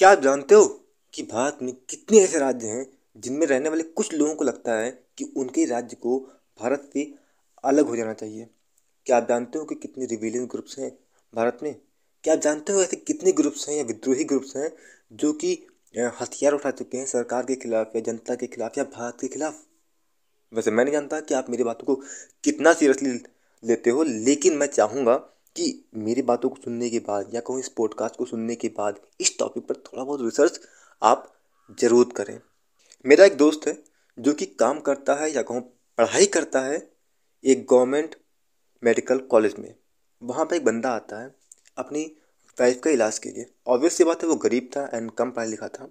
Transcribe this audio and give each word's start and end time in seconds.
क्या 0.00 0.10
आप 0.10 0.20
जानते 0.20 0.54
हो 0.54 0.64
कि 1.14 1.22
भारत 1.22 1.58
में 1.62 1.72
कितने 1.90 2.18
ऐसे 2.18 2.38
राज्य 2.38 2.66
हैं 2.66 2.86
जिनमें 3.16 3.46
रहने 3.46 3.68
वाले 3.68 3.82
कुछ 3.82 4.12
लोगों 4.14 4.34
को 4.34 4.44
लगता 4.44 4.74
है 4.74 4.90
कि 5.18 5.24
उनके 5.36 5.64
राज्य 5.64 5.96
को 5.96 6.18
भारत 6.60 6.90
से 6.94 7.02
अलग 7.64 7.86
हो 7.86 7.96
जाना 7.96 8.12
चाहिए? 8.12 8.46
क्या 9.06 9.16
आप 9.16 9.28
जानते 9.28 9.58
हो 9.58 9.64
कि 9.64 9.74
कितने 9.74 10.06
रिविलियन 10.06 10.46
ग्रुप्स 10.46 10.78
हैं 10.78 10.90
भारत 11.34 11.58
में? 11.62 11.74
क्या 12.24 12.34
आप 12.34 12.40
जानते 12.40 12.72
हो 12.72 12.82
ऐसे 12.82 12.96
कितने 12.96 13.32
ग्रुप्स 13.32 13.68
हैं 13.68 13.76
या 13.76 13.82
विद्रोही 13.82 14.24
ग्रुप्स 14.24 14.56
हैं 14.56 14.70
जो 15.12 15.32
कि 15.32 15.52
हथियार 16.20 16.52
उठा 16.52 16.70
चुके 16.70 16.98
हैं 16.98 17.06
सरकार 17.06 17.42
के 17.42 17.56
खिलाफ 17.56 17.96
या 17.96 18.02
जनता 18.02 18.34
के 18.34 18.46
खिलाफ 18.46 18.78
या 18.78 18.84
भारत 18.84 19.16
के 19.20 19.28
खिलाफ? 19.28 19.54
वैसे 20.52 20.70
मैं 20.70 20.84
नहीं 20.84 20.92
जानता 20.92 21.20
कि 21.20 21.34
आप 21.34 21.50
मेरी 21.50 21.64
बातों 21.64 21.86
को 21.86 22.02
कितना 22.44 22.72
सीरियसली 22.72 23.10
लेते 23.62 23.90
हो, 23.90 24.02
लेकिन 24.02 24.56
मैं 24.56 24.66
चाहूँगा 24.66 25.16
कि 25.56 25.84
मेरी 25.96 26.22
बातों 26.22 26.48
को 26.48 26.56
सुनने 26.56 26.88
के 26.90 26.98
बाद 27.00 27.34
या 27.34 27.40
कहूँ 27.40 27.60
इस 27.60 27.68
पॉडकास्ट 27.68 28.16
को 28.16 28.24
सुनने 28.26 28.54
के 28.56 28.68
बाद, 28.68 29.00
इस 29.20 29.36
टॉपिक 29.38 29.66
पर 29.66 29.74
थोड़ा 29.76 30.04
बहुत 30.04 30.20
रिसर्च 30.22 30.60
आप 31.02 31.32
ज़रूर 31.78 32.12
करें। 32.16 32.38
मेरा 33.04 33.24
एक 33.24 33.36
दोस्त 33.36 33.66
है, 33.68 33.76
जो 34.18 34.32
कि 34.34 34.46
काम 34.46 34.80
करता 34.80 35.14
है 35.14 35.30
या 35.32 35.42
कहूँ 35.42 35.60
पढ़ाई 35.98 36.26
करता 36.28 36.60
है 36.60 36.76
एक 37.44 37.66
गवर्नमेंट 37.70 38.14
मेडिकल 38.82 39.18
कॉलेज 39.30 39.54
में। 39.58 39.74
वहाँ 40.22 40.44
पर 40.44 40.56
एक 40.56 40.64
बंदा 40.64 40.90
आता 40.90 41.20
है 41.22 41.34
अपनी 41.76 42.04
वाइफ 42.58 42.80
का 42.80 42.90
इलाज 42.90 43.18
के 43.18 43.30
लिए। 43.30 43.46
ऑब्वियस 43.66 43.96
सी 43.96 44.04
बात 44.04 44.22
है, 44.22 44.28
वो 44.28 44.34
गरीब 44.36 44.70
था 44.76 44.84
एंड 44.94 45.10
कम 45.10 45.30
पढ़ा 45.30 45.46
लिखा 45.46 45.68
था। 45.68 45.88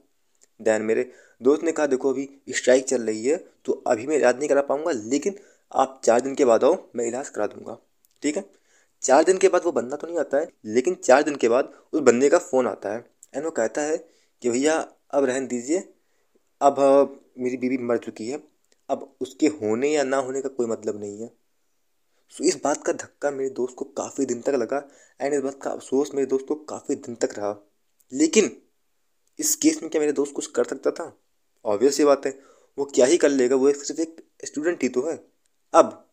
दैन 0.60 0.82
मेरे 0.82 1.10
दोस्त 1.42 1.64
ने 1.64 1.72
कहा, 1.72 1.86
देखो 1.88 2.14
अभी 2.14 2.30
स्ट्राइक 2.50 2.86
चल 2.86 3.02
रही 3.04 3.26
है 3.26 3.38
तो 3.66 3.74
अभी 3.88 4.08
मैं 4.08 4.18
इलाज 4.18 4.38
नहीं 4.38 4.50
करा 4.50 4.62
पाऊँगा, 4.62 4.92
लेकिन 4.92 5.36
आप 5.72 6.02
चार 6.04 6.22
दिन 6.22 6.36
के 6.36 6.46
बाद 6.46 6.64
आओ, 6.64 6.78
मैं 6.96 7.06
इलाज 7.08 7.30
करा 7.30 7.48
दूँगा। 7.48 7.78
ठीक 8.24 8.38
है? 8.38 8.44
चार 9.04 9.24
दिन 9.24 9.38
के 9.38 9.48
बाद 9.50 9.64
वो 9.66 9.72
बंदा 9.72 9.98
तो 9.98 10.08
नहीं 10.08 10.18
आता 10.20 10.38
है, 10.38 10.48
लेकिन 10.66 10.96
चार 10.96 11.24
दिन 11.24 11.36
के 11.36 11.50
बाद 11.50 11.74
उस 11.94 12.02
बंदे 12.02 12.30
का 12.30 12.38
फ़ोन 12.38 12.68
आता 12.68 12.94
है। 12.94 13.04
एंड 13.36 13.46
वो 13.46 13.52
कहता 13.52 13.82
है 13.82 13.98
कि 14.42 14.50
भैया, 14.50 14.78
अब 15.12 15.26
रहन 15.26 15.48
दीजिए, 15.48 15.80
अब 16.62 17.22
मेरी 17.40 17.58
बीवी 17.58 17.78
मर 17.78 17.98
चुकी 17.98 18.28
है, 18.28 18.44
अब 18.90 19.16
उसके 19.22 19.48
होने 19.48 19.90
या 19.90 20.04
ना 20.04 20.18
होने 20.18 20.42
का 20.42 20.50
कोई 20.50 20.68
मतलब 20.68 21.00
नहीं 21.00 21.22
है। 21.22 21.32
सो 22.34 22.44
इस 22.44 22.60
बात 22.64 22.84
का 22.84 22.94
धक्का 22.94 23.32
मेरे 23.32 23.50
दोस्त 23.50 23.76
को 23.76 23.86
काफ़ी 23.88 24.26
दिन 24.26 24.42
तक 24.42 24.50
लगा, 24.50 24.84
एंड 25.20 25.34
इस 25.34 25.42
बात 25.42 25.60
का 25.62 25.72
अफसोस 25.72 26.12
मेरे 26.14 26.28
दोस्त 26.28 26.46
को 26.48 26.56
काफ़ी 26.56 26.96
दिन 26.96 27.16
तक 27.16 27.38
रहा। 27.38 27.56
लेकिन 28.12 28.52
इस 29.40 29.56
केस 29.56 29.82
में 29.82 29.90
क्या 29.92 30.00
मेरे 30.02 30.12
दोस्त 30.12 30.34
कुछ 30.34 30.48
कर 30.48 30.64
सकता 30.64 30.92
था? 30.92 31.14
ऑब्वियस 31.66 32.00
ये 32.00 32.06
बात 32.06 32.26
है, 32.26 32.40
वो 32.78 32.86
क्या 32.86 33.06
ही 33.06 33.18
कर 33.18 33.30
लेगा, 33.30 33.56
वो 33.56 33.72
सिर्फ़ 33.74 34.02
एक 34.02 34.26
स्टूडेंट 34.46 34.84
ही 34.84 34.90
तो 34.90 35.02
है। 35.10 35.16
अब 35.74 36.06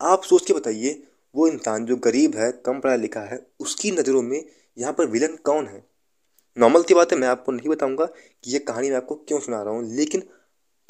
आप 0.00 0.22
सोच 0.22 0.46
के 0.46 0.52
बताइए 0.52 1.02
वो 1.36 1.48
इंसान 1.48 1.84
जो 1.84 1.96
गरीब 1.96 2.36
है 2.36 2.50
कम 2.66 2.80
पढ़ा 2.80 2.94
लिखा 2.96 3.20
है 3.20 3.46
उसकी 3.60 3.90
नज़रों 3.90 4.22
में 4.22 4.44
यहाँ 4.78 4.92
पर 4.92 5.06
विलन 5.06 5.36
कौन 5.44 5.66
है? 5.66 5.82
नॉर्मल 6.58 6.82
की 6.82 6.94
बात 6.94 7.12
है 7.12 7.18
मैं 7.18 7.28
आपको 7.28 7.52
नहीं 7.52 7.68
बताऊँगा 7.68 8.04
कि 8.04 8.52
ये 8.52 8.58
कहानी 8.58 8.90
मैं 8.90 8.96
आपको 8.96 9.14
क्यों 9.14 9.40
सुना 9.40 9.62
रहा 9.62 9.74
हूँ 9.74 9.96
लेकिन 9.96 10.22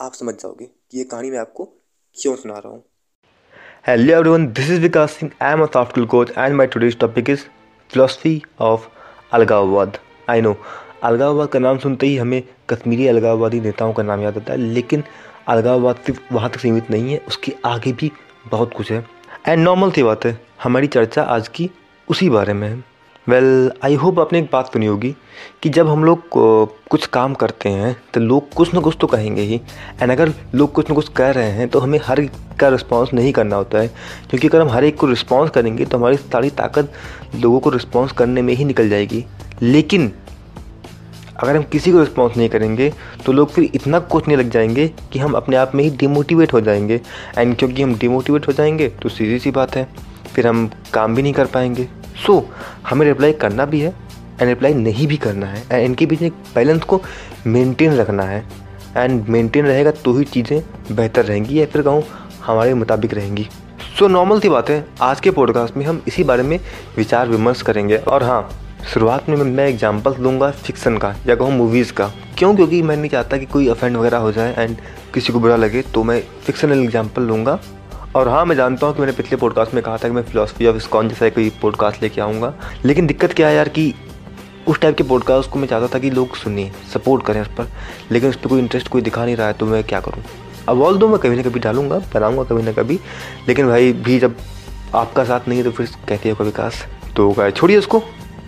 आप 0.00 0.12
समझ 0.12 0.34
जाओगे 0.34 0.64
कि 0.64 0.98
ये 0.98 1.04
कहानी 1.04 1.30
मैं 1.30 1.38
आपको 1.38 1.64
क्यों 2.16 2.36
सुना 2.36 2.54
रहा 2.54 2.68
हूँ। 2.68 2.82
Everyone, 3.88 4.44
this 4.54 4.70
is 4.70 4.80
Vikas 4.84 5.16
Singh. 5.16 5.32
I 5.40 5.50
am 5.54 5.60
a 5.60 5.68
soft 5.72 5.92
skill 5.92 6.06
coach 6.06 6.30
and 6.36 6.56
my 6.60 6.66
today's 6.66 6.96
topic 7.02 7.28
is 7.34 7.44
philosophy 7.90 8.34
of 8.60 8.86
अलगाववाद 9.32 9.98
आई 10.30 10.40
नो 10.40 10.56
अलगाववाद 11.02 11.48
का 11.48 11.58
नाम 11.58 11.78
सुनते 11.78 12.06
ही 12.06 12.16
हमें 12.16 12.42
कश्मीरी 12.70 13.06
अलगाववादी 13.08 13.60
नेताओं 13.60 13.92
का 13.92 14.02
नाम 14.02 14.20
याद 14.20 14.36
आता 14.38 14.52
है 14.52 14.58
लेकिन 14.58 15.04
अलगाववाद 15.48 15.96
सिर्फ़ 15.96 16.34
वहाँ 16.34 16.50
तक 16.50 16.60
सीमित 16.60 16.90
नहीं 16.90 17.12
है 17.12 17.18
उसके 17.28 17.54
आगे 17.64 17.92
भी 17.92 18.12
बहुत 18.50 18.74
कुछ 18.74 18.92
है। 18.92 19.15
एंड 19.48 19.62
नॉर्मल 19.62 19.90
सी 19.90 20.02
बात 20.02 20.24
है, 20.24 20.38
हमारी 20.62 20.86
चर्चा 20.86 21.22
आज 21.22 21.48
की 21.48 21.68
उसी 22.08 22.28
बारे 22.30 22.52
में 22.52 22.68
है। 22.68 22.76
वेल 23.26 23.70
आई 23.84 23.94
होप 23.94 24.18
आपने 24.20 24.38
एक 24.38 24.48
बात 24.52 24.72
सुनी 24.72 24.86
होगी 24.86 25.14
कि 25.62 25.68
जब 25.68 25.88
हम 25.88 26.04
लोग 26.04 26.20
कुछ 26.90 27.06
काम 27.06 27.34
करते 27.34 27.68
हैं 27.68 27.94
तो 28.14 28.20
लोग 28.20 28.52
कुछ 28.52 28.74
ना 28.74 28.80
कुछ 28.80 28.96
तो 29.00 29.06
कहेंगे 29.06 29.42
ही। 29.42 29.60
एंड 30.02 30.12
अगर 30.12 30.32
लोग 30.54 30.72
कुछ 30.72 30.88
ना 30.90 30.94
कुछ 30.94 31.08
कह 31.16 31.30
रहे 31.30 31.50
हैं 31.50 31.68
तो 31.68 31.78
हमें 31.78 31.98
हर 32.04 32.24
का 32.60 32.68
रिस्पॉन्स 32.68 33.12
नहीं 33.14 33.32
करना 33.32 33.56
होता 33.56 33.78
है। 33.78 33.88
क्योंकि 34.30 34.48
अगर 34.48 34.60
हम 34.60 34.68
हर 34.68 34.84
एक 34.84 34.96
को 34.96 35.06
रिस्पॉन्स 35.06 35.50
करेंगे 35.50 35.84
तो 35.84 35.98
हमारी 35.98 36.16
सारी 36.16 36.50
ताकत 36.52 36.92
लोगों 37.36 37.60
को 37.60 37.70
रिस्पॉन्स 37.70 38.12
करने 38.12 38.42
में 38.42 38.54
ही 38.54 38.64
निकल 38.64 38.88
जाएगी। 38.88 39.24
लेकिन 39.62 40.12
अगर 41.40 41.56
हम 41.56 41.62
किसी 41.62 41.92
को 41.92 42.00
रिस्पॉन्स 42.00 42.36
नहीं 42.36 42.48
करेंगे 42.48 42.92
तो 43.26 43.32
लोग 43.32 43.50
फिर 43.50 43.70
इतना 43.74 43.98
कोचने 43.98 44.36
लग 44.36 44.50
जाएँगे 44.50 44.86
कि 45.12 45.18
हम 45.18 45.32
अपने 45.32 45.56
आप 45.56 45.74
में 45.74 45.82
ही 45.84 45.90
डिमोटिवेट 45.90 46.52
हो 46.52 46.60
जाएँगे। 46.60 47.00
एंड 47.38 47.56
क्योंकि 47.56 47.82
हम 47.82 47.94
डिमोटिवेट 47.94 48.48
हो 48.48 48.52
जाएँगे 48.52 48.88
तो 49.02 49.08
सीधी 49.08 49.38
सी 49.38 49.50
बात 49.50 49.76
है 49.76 49.86
फिर 50.34 50.46
हम 50.46 50.70
काम 50.94 51.14
भी 51.14 51.22
नहीं 51.22 51.32
कर 51.32 51.46
पाएँगे। 51.46 51.88
सो 52.26 52.32
so, 52.32 52.88
हमें 52.88 53.06
रिप्लाई 53.06 53.32
करना 53.32 53.64
भी 53.64 53.80
है 53.80 53.88
एंड 54.40 54.48
रिप्लाई 54.48 54.74
नहीं 54.74 55.06
भी 55.06 55.16
करना 55.16 55.46
है। 55.46 55.62
एंड 55.72 55.84
इनके 55.84 56.06
बीच 56.06 56.22
में 56.22 56.30
बैलेंस 56.54 56.82
को 56.84 57.00
मेंटेन 57.46 57.94
रखना 57.94 58.22
है। 58.22 58.44
एंड 58.96 59.28
मेंटेन 59.28 59.66
रहेगा 59.66 59.90
तो 59.90 60.12
ही 60.18 60.24
चीज़ें 60.24 60.60
बेहतर 60.90 61.24
रहेंगी 61.24 61.60
या 61.60 61.66
फिर 61.66 61.82
कहूँ 61.82 62.02
हमारे 62.44 62.74
मुताबिक 62.74 63.14
रहेंगी। 63.14 63.48
सो 63.98 64.04
so, 64.04 64.10
नॉर्मल 64.10 64.40
सी 64.40 64.48
बात 64.48 64.70
है 64.70 64.84
आज 65.02 65.20
के 65.20 65.30
पॉडकास्ट 65.30 65.76
में 65.76 65.84
हम 65.86 66.02
इसी 66.08 66.24
बारे 66.24 66.42
में 66.42 66.58
विचार 66.96 67.28
विमर्श 67.28 67.62
करेंगे। 67.62 67.96
और 67.96 68.22
हाँ 68.22 68.48
शुरुआत 68.86 69.28
में 69.28 69.36
मैं 69.36 69.66
एग्जाम्पल्स 69.68 70.16
दूँगा 70.16 70.50
फिक्सन 70.50 70.96
का, 70.98 71.14
या 71.26 71.34
कहूँ 71.34 71.52
मूवीज़ 71.52 71.92
का। 71.92 72.06
क्यों? 72.38 72.54
क्योंकि 72.56 72.80
मैं 72.82 72.96
नहीं 72.96 73.10
चाहता 73.10 73.36
कि 73.36 73.46
कोई 73.46 73.68
अफेंड 73.68 73.96
वगैरह 73.96 74.18
हो 74.18 74.30
जाए 74.32 74.54
एंड 74.58 74.76
किसी 75.14 75.32
को 75.32 75.40
बुरा 75.40 75.56
लगे 75.56 75.82
तो 75.94 76.02
मैं 76.04 76.20
फिक्शनल 76.44 76.82
एग्ज़ाम्पल 76.82 77.22
लूँगा। 77.22 77.58
और 78.16 78.28
हाँ 78.28 78.44
मैं 78.44 78.56
जानता 78.56 78.86
हूँ 78.86 78.94
कि 78.94 79.00
मैंने 79.00 79.12
पिछले 79.12 79.36
पॉडकास्ट 79.36 79.74
में 79.74 79.82
कहा 79.82 79.96
था 79.96 80.08
कि 80.08 80.14
मैं 80.14 80.22
फिलोसफी 80.22 80.66
ऑफ़ 80.66 80.76
स्कॉन 80.78 81.08
जैसा 81.08 81.28
कोई 81.28 81.50
पॉडकास्ट 81.62 82.02
लेके 82.02 82.20
आऊँगा। 82.20 82.52
लेकिन 82.84 83.06
दिक्कत 83.06 83.32
क्या 83.32 83.48
है 83.48 83.54
यार 83.54 83.68
कि 83.68 83.92
उस 84.68 84.80
टाइप 84.80 84.96
के 84.96 85.04
पॉडकास्ट 85.04 85.50
को 85.50 85.58
मैं 85.58 85.68
चाहता 85.68 85.94
था 85.94 85.98
कि 85.98 86.10
लोग 86.10 86.36
सुनिए 86.36 86.70
सपोर्ट 86.92 87.24
करें 87.26 87.40
उस 87.40 87.48
पर। 87.58 87.68
लेकिन 88.12 88.30
उस 88.30 88.36
पर 88.36 88.48
कोई 88.48 88.60
इंटरेस्ट 88.60 88.88
कोई 88.88 89.02
दिखा 89.02 89.24
नहीं 89.24 89.36
रहा 89.36 89.46
है 89.46 89.52
तो 89.52 89.66
मैं 89.66 89.82
क्या 89.84 90.00
करूँ? 90.00 90.22
अब 90.68 90.82
ऑल 90.82 90.98
दो 90.98 91.08
मैं 91.08 91.18
कभी 91.18 91.36
ना 91.36 91.42
कभी 91.42 91.60
डालूँगा, 91.60 91.98
बनाऊँगा 92.14 92.44
कभी 92.44 92.62
ना 92.62 92.72
कभी। 92.72 92.98
लेकिन 93.48 93.68
भाई, 93.68 93.92
भी 93.92 94.18
जब 94.18 94.36
आपका 94.94 95.24
साथ 95.24 95.48
नहीं 95.48 95.58
है 95.58 95.64
तो 95.64 95.70
फिर 95.70 95.88
कहते 96.08 96.30
हो 96.30 96.36
कभी 96.36 96.44
विकास। 96.44 96.84
तो 97.16 97.50
छोड़िए 97.50 97.76
उसको 97.78 98.02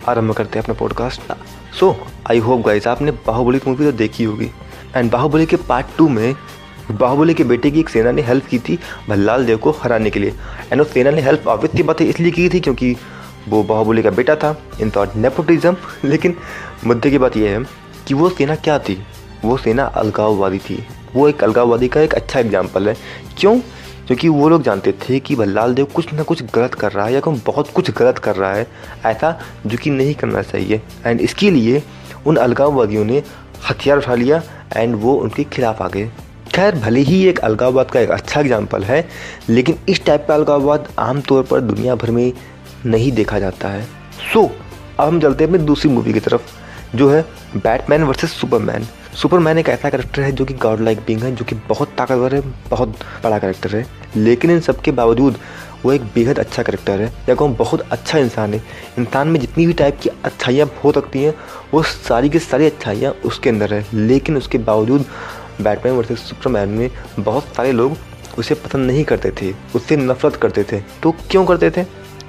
आरंभ 0.09 0.33
करते 0.35 0.59
हैं 0.59 0.65
अपना 0.65 0.75
podcast 0.75 1.33
so 1.79 1.97
I 2.31 2.39
hope 2.39 2.67
guys 2.67 2.87
आपने 2.87 3.11
बाहुबली 3.27 3.59
की 3.59 3.71
मूवी 3.71 3.85
तो 3.85 3.93
देखी 3.93 4.25
होगी। 4.25 4.51
एंड 4.97 5.11
बाहुबली 5.11 5.47
के 5.47 5.57
पार्ट 5.69 5.87
टू 5.99 6.09
में 6.09 6.35
बाहुबली 6.91 7.35
के 7.35 7.45
बेटे 7.45 7.71
की 7.71 7.81
एक 7.81 7.89
सेना 7.89 8.11
ने 8.13 8.23
हेल्प 8.23 8.47
की 8.47 8.59
थी 8.59 8.79
भल्लाल 9.09 9.47
देव 9.47 9.59
को 9.59 9.71
हराने 9.83 10.11
के 10.11 10.21
लिए। 10.21 10.35
एंड 10.73 10.81
उस 10.81 10.93
सेना 10.93 11.11
ने 11.11 11.23
हेल्प 11.23 11.49
ऑब्वियसली 11.49 11.83
बात 11.83 12.03
इसलिए 12.03 12.31
की 12.31 12.49
थी 12.49 12.61
क्योंकि 12.61 12.95
वो 13.49 13.63
बाहुबली 13.65 14.03
का 14.03 14.11
बेटा 14.11 14.37
था। 14.37 14.57
इन 14.81 14.91
थॉट 14.97 15.17
नेपोटिज्म 15.17 15.77
लेकिन 16.05 16.37
मुद्दे 16.87 17.11
की 17.11 17.19
बात 17.19 17.37
यह 17.37 17.59
है 17.59 17.65
कि 18.07 18.15
वो 18.15 18.29
सेना 18.31 18.55
क्या 18.57 18.79
थी? 18.79 19.03
वो 19.45 19.57
सेना 19.57 19.85
अलगाववादी 19.85 20.59
थी। 20.61 20.85
वो 21.15 21.29
एक 21.29 21.45
अलगाववादी 21.45 21.89
का 21.89 22.01
एक 22.01 22.15
अच्छा 22.15 22.41
एग्ज़ाम्पल 22.41 22.89
है। 22.89 22.97
क्यों? 23.39 23.59
क्योंकि 24.09 24.29
वो 24.29 24.49
लोग 24.49 24.63
जानते 24.63 24.93
थे 25.01 25.19
कि 25.21 25.35
भल्लाल 25.37 25.75
देव 25.75 25.87
कुछ 25.95 26.13
ना 26.13 26.23
कुछ 26.23 26.43
गलत 26.55 26.75
कर 26.75 26.93
रहा 26.93 27.07
है 27.07 27.13
या 27.13 27.21
कोई 27.21 27.41
बहुत 27.47 27.71
कुछ 27.71 27.91
गलत 27.91 28.19
कर 28.19 28.37
रहा 28.37 28.53
है 28.53 28.67
ऐसा 29.07 29.39
जो 29.67 29.79
कि 29.79 29.91
नहीं 29.91 30.15
करना 30.15 30.43
चाहिए। 30.43 30.81
एंड 31.07 31.21
इसके 31.21 31.51
लिए 31.51 31.83
उन 32.27 32.37
अलगाववादियों 32.37 33.05
ने 33.05 33.23
हथियार 33.71 33.99
उठा 33.99 34.15
लिया 34.15 34.43
एंड 34.77 34.95
वो 34.97 35.15
उनके 35.15 35.45
खिलाफ 35.45 35.83
आ 35.83 35.89
गए। 35.89 36.11
खैर 36.55 36.75
भले 36.75 37.01
ही 37.01 37.23
एक 37.29 37.39
अलगाववाद 37.41 37.91
का 37.91 38.01
एक 38.01 38.11
अच्छा 38.11 38.41
एग्ज़ाम्पल 38.41 38.85
है 38.85 39.05
लेकिन 39.49 39.79
इस 39.89 40.05
टाइप 40.07 40.25
का 40.29 40.35
अलगाववाद 40.35 40.89
आमतौर 40.99 41.43
पर 41.43 41.61
दुनिया 41.61 41.95
भर 41.95 42.11
में 42.11 42.33
नहीं 42.87 43.13
देखा 43.13 43.39
जाता 43.39 43.69
है। 43.69 43.83
सो 44.33 44.43
so, 44.43 44.51
अब 45.01 45.09
हम 45.09 45.21
चलते 45.21 45.45
हैं 45.45 45.51
अपनी 45.51 45.65
दूसरी 45.65 45.91
मूवी 45.91 46.13
की 46.13 46.21
तरफ़ 46.21 46.97
जो 46.97 47.11
है 47.11 47.23
बैटमैन 47.57 48.03
वर्सेस 48.03 48.33
सुपरमैन 48.33 48.87
सुपरमैन 49.15 49.59
एक 49.59 49.69
ऐसा 49.69 49.91
करेक्टर 49.91 50.23
है 50.23 50.33
जो 50.33 50.45
कि 50.45 50.55
गॉड 50.55 50.81
लाइक 50.81 50.99
बींग 50.99 51.23
है, 51.23 51.35
जो 51.37 51.45
कि 51.45 51.55
बहुत 51.55 51.89
ताकतवर 51.89 52.35
है, 52.35 52.41
बहुत 52.71 52.89
बड़ा 53.25 53.39
करेक्टर 53.39 53.77
है। 53.77 53.87
लेकिन 54.17 54.51
इन 54.51 54.61
सब 54.61 54.81
के 54.81 54.91
बावजूद 54.91 55.39
वो 55.85 55.93
एक 55.93 56.03
बेहद 56.03 56.39
अच्छा 56.39 56.63
करेक्टर 56.63 57.01
है, 57.01 57.13
या 57.29 57.35
कहूँ 57.35 57.57
बहुत 57.57 57.81
अच्छा 57.81 58.19
इंसान 58.19 58.55
है। 58.55 58.63
इंसान 58.99 59.29
में 59.29 59.41
जितनी 59.41 59.67
भी 59.67 59.73
टाइप 59.73 59.99
की 60.03 60.11
अच्छाइयाँ 60.25 60.71
हो 60.85 60.93
सकती 60.93 61.23
हैं, 61.23 61.35
वो 61.75 61.83
सारी 61.83 62.29
की 62.29 62.39
सारी 62.39 62.67
अच्छाइयाँ 62.67 63.13
उसके 63.25 63.51
अंदर 63.51 63.75
है। 63.75 63.87
लेकिन 63.95 64.37
उसके 64.37 64.59
बावजूद 64.59 65.05
बैटमैन 65.61 65.95
वर्सेस 65.95 66.19
सुपरमैन 66.19 66.69
में 66.69 66.91
बहुत 67.19 67.55
सारे 67.57 67.73
लोग 67.73 67.97
उसे 68.39 68.55
पसंद 68.55 68.87
नहीं 68.87 69.05
करते 69.05 69.31
थे, 69.43 69.55
उससे 69.75 69.97
नफरत 69.97 70.37
करते 70.37 70.65
थे। 70.73 70.81
तो 71.03 71.11
क्यों 71.31 71.45
करते 71.47 71.71
थे? 71.71 71.85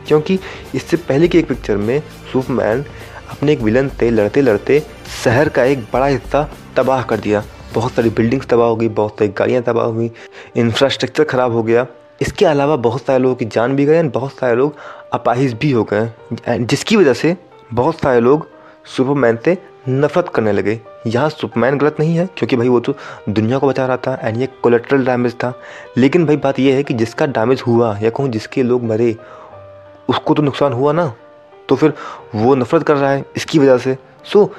क्योंकि 0.08 0.40
इससे 0.76 0.98
पहले 0.98 1.28
की 1.28 1.38
एक 1.38 1.48
पिक्चर 1.48 1.78
में 1.78 2.00
सुपरमैन 2.32 2.86
अपने 3.30 3.54
एक 3.54 3.60
विलन 3.60 3.90
से 3.90 4.10
लड़ते 4.10 4.42
लड़ते 4.42 4.84
शहर 5.24 5.50
का 5.50 5.64
एक 5.64 5.80
बड़ा 5.94 6.06
हिस्सा 6.06 6.50
तबाह 6.80 7.04
कर 7.04 7.20
दिया। 7.20 7.44
बहुत 7.74 7.92
सारी 7.92 8.10
बिल्डिंग्स 8.10 8.48
तबाह 8.48 8.68
हो 8.68 8.76
गई, 8.76 8.88
बहुत 8.90 9.20
सारी 9.20 9.32
गाड़ियाँ 9.38 9.64
तबाह 9.64 9.86
हुई 9.86 10.12
इंफ्रास्ट्रक्चर 10.58 11.24
ख़राब 11.24 11.54
हो 11.54 11.64
गया। 11.64 11.86
इसके 12.22 12.46
अलावा 12.46 12.76
बहुत 12.78 13.02
सारे 13.02 13.20
लोगों 13.20 13.36
की 13.36 13.46
जान 13.48 13.76
भी 13.76 13.86
गए, 13.86 14.04
बहुत 14.04 14.32
सारे 14.32 14.56
लोग 14.56 14.76
अपाहिज 15.14 15.54
भी 15.54 15.72
हो 15.72 15.88
गए। 15.94 16.58
जिसकी 16.60 16.96
वजह 16.96 17.14
से 17.14 17.36
बहुत 17.74 18.00
सारे 18.00 18.20
लोग 18.20 18.48
सुपरमैन 18.88 19.38
से 19.46 19.58
नफरत 19.90 20.30
करने 20.30 20.52
लगे। 20.52 20.80
यहाँ 21.08 21.30
सुपरमैन 21.30 21.78
गलत 21.78 22.00
नहीं 22.00 22.16
है, 22.16 22.26
क्योंकि 22.38 22.56
भाई 22.56 22.68
वो 22.68 22.80
तो 22.80 22.94
दुनिया 23.30 23.58
को 23.58 23.68
बचा 23.68 23.86
रहा 23.86 23.98
था 23.98 24.18
एंड 24.24 24.38
ये 24.38 24.48
कोलेट्रल 24.64 25.06
डैमेज 25.06 25.34
था। 25.34 25.54
लेकिन 25.98 26.26
भाई 26.26 26.38
बात 26.38 26.60
ये 26.60 26.74
है 26.74 26.84
कि 26.84 26.94
जिसका 26.94 27.26
डैमेज 27.28 27.64
हुआ, 27.68 27.98
या 27.98 28.10
कहूँ 28.10 28.30
जिसके 28.30 28.64
लोग 28.64 28.84
मरे, 28.84 29.16
उसको 30.10 30.34
तो 30.34 30.44
नुकसान 30.44 30.74
हुआ 30.74 30.92
ना? 30.94 31.14
तो 31.70 31.76
फिर 31.76 31.94
वो 32.36 32.56
नफरत 32.56 32.84
कर 32.84 32.96
रहा 32.96 33.12
है, 33.12 33.26
इसकी 33.38 33.60
वजह 33.60 33.78
से। 33.78 33.98
सो 34.26 34.52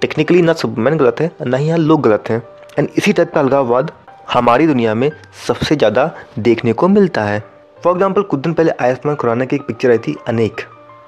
टेक्निकली 0.00 0.42
ना 0.42 0.52
सुपरमैन 0.52 0.96
गलत 0.96 1.20
है, 1.20 1.30
ना 1.46 1.56
ही 1.56 1.66
यहाँ 1.66 1.78
लोग 1.78 2.02
गलत 2.02 2.30
हैं। 2.30 2.42
एंड 2.78 2.88
इसी 2.98 3.12
टाइप 3.12 3.32
का 3.34 3.40
अलगाववाद 3.40 3.90
हमारी 4.32 4.66
दुनिया 4.66 4.94
में 4.94 5.10
सबसे 5.46 5.76
ज़्यादा 5.76 6.10
देखने 6.38 6.72
को 6.72 6.88
मिलता 6.88 7.24
है। 7.24 7.42
फॉर 7.84 7.92
एग्ज़ाम्पल 7.92 8.22
कुछ 8.22 8.40
दिन 8.40 8.52
पहले 8.52 8.72
आयुष्मान 8.80 9.16
खुराना 9.16 9.44
की 9.44 9.56
एक 9.56 9.62
पिक्चर 9.62 9.90
आई 9.90 9.98
थी, 9.98 10.16
अनेक। 10.28 10.60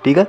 ठीक 0.04 0.18
है? 0.18 0.26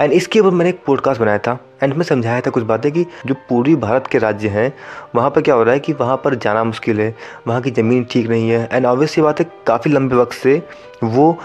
एंड 0.00 0.12
इसके 0.12 0.40
ऊपर 0.40 0.50
मैंने 0.50 0.70
एक 0.70 0.82
पॉडकास्ट 0.86 1.20
बनाया 1.20 1.38
था 1.38 1.58
एंड 1.82 1.94
मैं 1.94 2.04
समझाया 2.04 2.40
था 2.40 2.50
कुछ 2.50 2.64
बातें 2.64 2.90
कि 2.92 3.04
जो 3.26 3.34
पूर्वी 3.48 3.74
भारत 3.76 4.06
के 4.06 4.18
राज्य 4.18 4.48
हैं, 4.48 4.72
वहाँ 5.14 5.30
पर 5.30 5.40
क्या 5.40 5.54
हो 5.54 5.62
रहा 5.62 5.74
है 5.74 5.80
कि 5.80 5.92
वहाँ 5.92 6.16
पर 6.24 6.34
जाना 6.36 6.62
मुश्किल 6.64 7.00
है, 7.00 7.14
वहाँ 7.46 7.60
की 7.62 7.70
ज़मीन 7.72 8.04
ठीक 8.10 8.28
नहीं 8.28 8.50
है। 8.50 8.68
एंड 8.72 8.86
ऑब्वियस 8.86 9.18
ये 9.18 9.24
बात 9.24 9.40
है, 9.40 9.46
काफ़ी 9.66 9.90
लंबे 9.90 10.16
वक्त 10.16 10.32
से 10.34 10.62
वो 11.04 11.38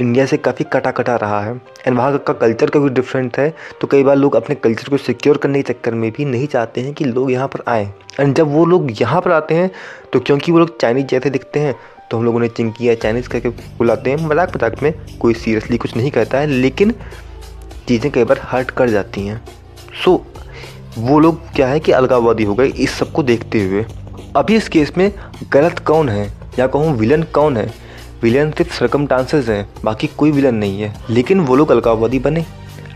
इंडिया 0.00 0.24
से 0.26 0.36
काफ़ी 0.36 0.64
कटा 0.72 0.90
कटा 0.90 1.14
रहा 1.16 1.40
है। 1.40 1.54
एंड 1.86 1.96
वहाँ 1.96 2.18
का 2.18 2.32
कल्चर 2.32 2.70
का 2.70 2.80
भी 2.80 2.88
डिफरेंट 2.90 3.38
है। 3.38 3.48
तो 3.80 3.86
कई 3.86 4.02
बार 4.02 4.16
लोग 4.16 4.36
अपने 4.36 4.54
कल्चर 4.56 4.88
को 4.88 4.96
सिक्योर 4.98 5.36
करने 5.36 5.62
के 5.62 5.72
चक्कर 5.72 5.94
में 5.94 6.10
भी 6.12 6.24
नहीं 6.24 6.46
चाहते 6.46 6.80
हैं 6.80 6.92
कि 6.94 7.04
लोग 7.04 7.30
यहाँ 7.32 7.48
पर 7.48 7.62
आएँ। 7.68 7.92
एंड 8.20 8.34
जब 8.34 8.52
वो 8.52 8.64
लोग 8.66 8.90
यहाँ 9.00 9.20
पर 9.20 9.32
आते 9.32 9.54
हैं 9.54 9.70
तो 10.12 10.20
क्योंकि 10.20 10.52
वो 10.52 10.58
लोग 10.58 10.78
चाइनीज़ 10.80 11.06
जैसे 11.06 11.30
दिखते 11.30 11.60
हैं 11.60 11.74
तो 12.10 12.18
हम 12.18 12.24
लोग 12.24 12.34
उन्हें 12.34 12.50
चिंकी 12.50 12.88
या 12.88 12.94
चाइनीज़ 12.96 13.28
करके 13.28 13.48
बुलाते 13.48 14.10
हैं। 14.10 14.28
मज़ाक 14.28 14.56
मज़ाक 14.56 14.82
में 14.82 14.92
कोई 15.20 15.34
सीरियसली 15.34 15.76
कुछ 15.76 15.96
नहीं 15.96 16.10
कहता 16.10 16.38
है, 16.38 16.46
लेकिन 16.46 16.94
चीज़ें 17.88 18.10
कई 18.12 18.24
बार 18.24 18.40
हर्ट 18.44 18.70
कर 18.70 18.88
जाती 18.88 19.26
हैं। 19.26 19.40
सो 20.04 20.22
वो 20.98 21.18
लोग 21.20 21.40
क्या 21.54 21.66
है 21.68 21.80
कि 21.80 21.92
अलगाववादी 21.92 22.44
हो 22.44 22.54
गए 22.54 22.66
इस 22.66 22.94
सबको 22.94 23.22
देखते 23.22 23.64
हुए। 23.64 23.84
अभी 24.36 24.56
इस 24.56 24.68
केस 24.68 24.92
में 24.98 25.12
गलत 25.52 25.78
कौन 25.78 26.08
है? 26.08 26.28
या 26.58 26.66
कहूँ 26.66 26.96
विलन 26.96 27.22
कौन 27.34 27.56
है? 27.56 27.68
विलन 28.22 28.50
सिर्फ़ 28.50 28.78
सरकमटांसेस 28.78 29.48
हैं, 29.48 29.70
बाकी 29.84 30.06
कोई 30.06 30.30
विलन 30.30 30.54
नहीं 30.54 30.82
है। 30.82 30.94
लेकिन 31.10 31.40
वो 31.40 31.56
लोग 31.56 31.70
अलगाववादी 31.70 32.18
बने। 32.18 32.46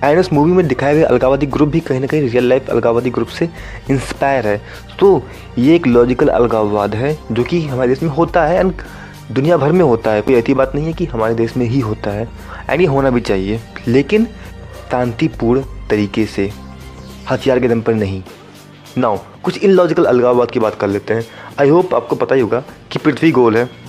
एंड 0.04 0.20
उस 0.20 0.32
मूवी 0.32 0.52
में 0.52 0.68
दिखाए 0.68 0.92
हुए 0.92 1.02
अलगाववादी 1.02 1.46
ग्रुप 1.46 1.68
भी 1.68 1.80
कहीं 1.80 2.00
ना 2.00 2.06
कहीं 2.06 2.28
रियल 2.28 2.48
लाइफ 2.48 2.70
अलगाववादी 2.70 3.10
ग्रुप 3.10 3.28
से 3.28 3.48
इंस्पायर 3.90 4.46
है। 4.46 4.62
तो 4.98 5.22
ये 5.58 5.76
एक 5.76 5.86
लॉजिकल 5.86 6.28
अलगाववाद 6.28 6.94
है, 6.94 7.18
जो 7.32 7.44
कि 7.44 7.62
हमारे 7.62 7.88
देश 7.88 8.02
में 8.02 8.10
होता 8.10 8.46
है 8.46 8.58
एंड 8.58 8.72
दुनिया 9.32 9.56
भर 9.56 9.72
में 9.72 9.84
होता 9.84 10.10
है। 10.10 10.22
कोई 10.22 10.34
ऐसी 10.34 10.54
बात 10.54 10.72
नहीं 10.74 10.86
है 10.86 10.92
कि 10.92 11.04
हमारे 11.04 11.34
देश 11.34 11.56
में 11.56 11.66
ही 11.66 11.80
होता 11.80 12.10
है। 12.10 12.28
एंड 12.70 12.80
ये 12.80 12.86
होना 12.86 13.10
भी 13.10 13.20
चाहिए। 13.20 13.60
लेकिन 13.88 14.24
शांतिपूर्ण 14.90 15.62
तरीके 15.90 16.26
से, 16.26 16.52
हथियार 17.30 17.60
के 17.60 17.68
दम 17.68 17.80
पर 17.80 17.94
नहीं। 17.94 18.22
नाउ 18.98 19.18
कुछ 19.42 19.58
इन 19.58 19.70
लॉजिकल 19.70 20.04
अलगाववाद 20.04 20.50
की 20.50 20.60
बात 20.60 20.74
कर 20.74 20.86
लेते 20.86 21.14
हैं। 21.14 21.24
आई 21.60 21.68
होप 21.68 21.94
आपको 21.94 22.16
पता 22.16 22.34
ही 22.34 22.40
होगा 22.40 22.62
कि 22.90 22.98
पृथ्वी 22.98 23.30
गोल 23.30 23.56
है। 23.56 23.83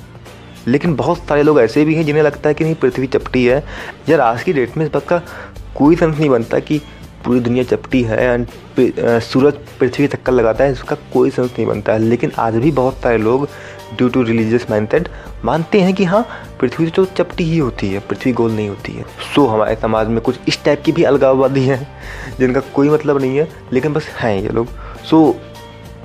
लेकिन 0.68 0.96
बहुत 0.96 1.18
सारे 1.18 1.44
लोग 1.44 1.60
ऐसे 1.62 1.86
भी 1.86 1.96
हैं 1.96 2.06
जिन्हें 2.06 2.24
लगता 2.24 2.50
है 2.50 2.56
कि 2.56 2.64
नहीं 2.64 2.76
पृथ्वी 2.76 3.08
चपटी 3.08 3.46
है। 3.46 3.64
यार 4.10 4.20
आज 4.20 4.44
की 4.44 4.54
डेट 4.54 4.78
में 4.78 4.86
इस 4.86 4.92
बात 4.92 5.08
का 5.08 5.22
कोई 5.78 5.96
सेंस 5.96 6.18
नहीं 6.18 6.30
बनता 6.30 6.60
कि 6.60 6.82
पूरी 7.26 7.40
दुनिया 7.40 7.64
चपटी 7.64 8.02
है 8.04 8.24
एंड 8.24 8.48
सूरज 9.22 9.54
पृथ्वी 9.80 10.08
चक्कर 10.08 10.32
लगाता 10.32 10.64
है 10.64 10.72
इसका 10.72 10.96
कोई 11.14 11.30
सेंस 11.30 11.50
नहीं 11.52 11.66
बनता 11.66 11.94
है। 11.94 12.00
लेकिन 12.00 12.32
आज 12.40 12.56
भी 12.56 12.72
बहुत 12.72 13.02
सारे 13.02 13.18
लोग 13.18 13.48
ड्यू 13.98 14.10
टू 14.10 14.22
रिलीजियस 14.24 14.66
माइंड 14.70 15.08
मानते 15.46 15.82
हैं 15.82 15.94
कि 15.94 16.04
हाँ 16.04 16.26
पृथ्वी 16.62 16.88
तो 16.88 17.06
चपटी 17.06 17.44
ही 17.44 17.58
होती 17.58 17.90
है 17.90 18.00
पृथ्वी 18.00 18.32
गोल 18.34 18.52
नहीं 18.52 18.70
होती 18.70 18.92
है। 18.92 19.04
सो 19.04 19.42
so, 19.42 19.50
हमारे 19.50 19.76
समाज 19.76 20.08
में 20.08 20.22
कुछ 20.22 20.40
इस 20.48 20.64
टाइप 20.64 20.82
की 20.86 20.92
भी 20.92 21.04
अलगाववादी 21.04 21.64
हैं 21.64 21.88
जिनका 22.40 22.60
कोई 22.60 22.90
मतलब 22.90 23.22
नहीं 23.22 23.38
है 23.38 23.48
लेकिन 23.74 23.94
बस 23.94 24.08
हैं 24.20 24.42
ये 24.42 24.50
लोग। 24.50 24.68
सो 25.10 25.22
so, 25.32 25.55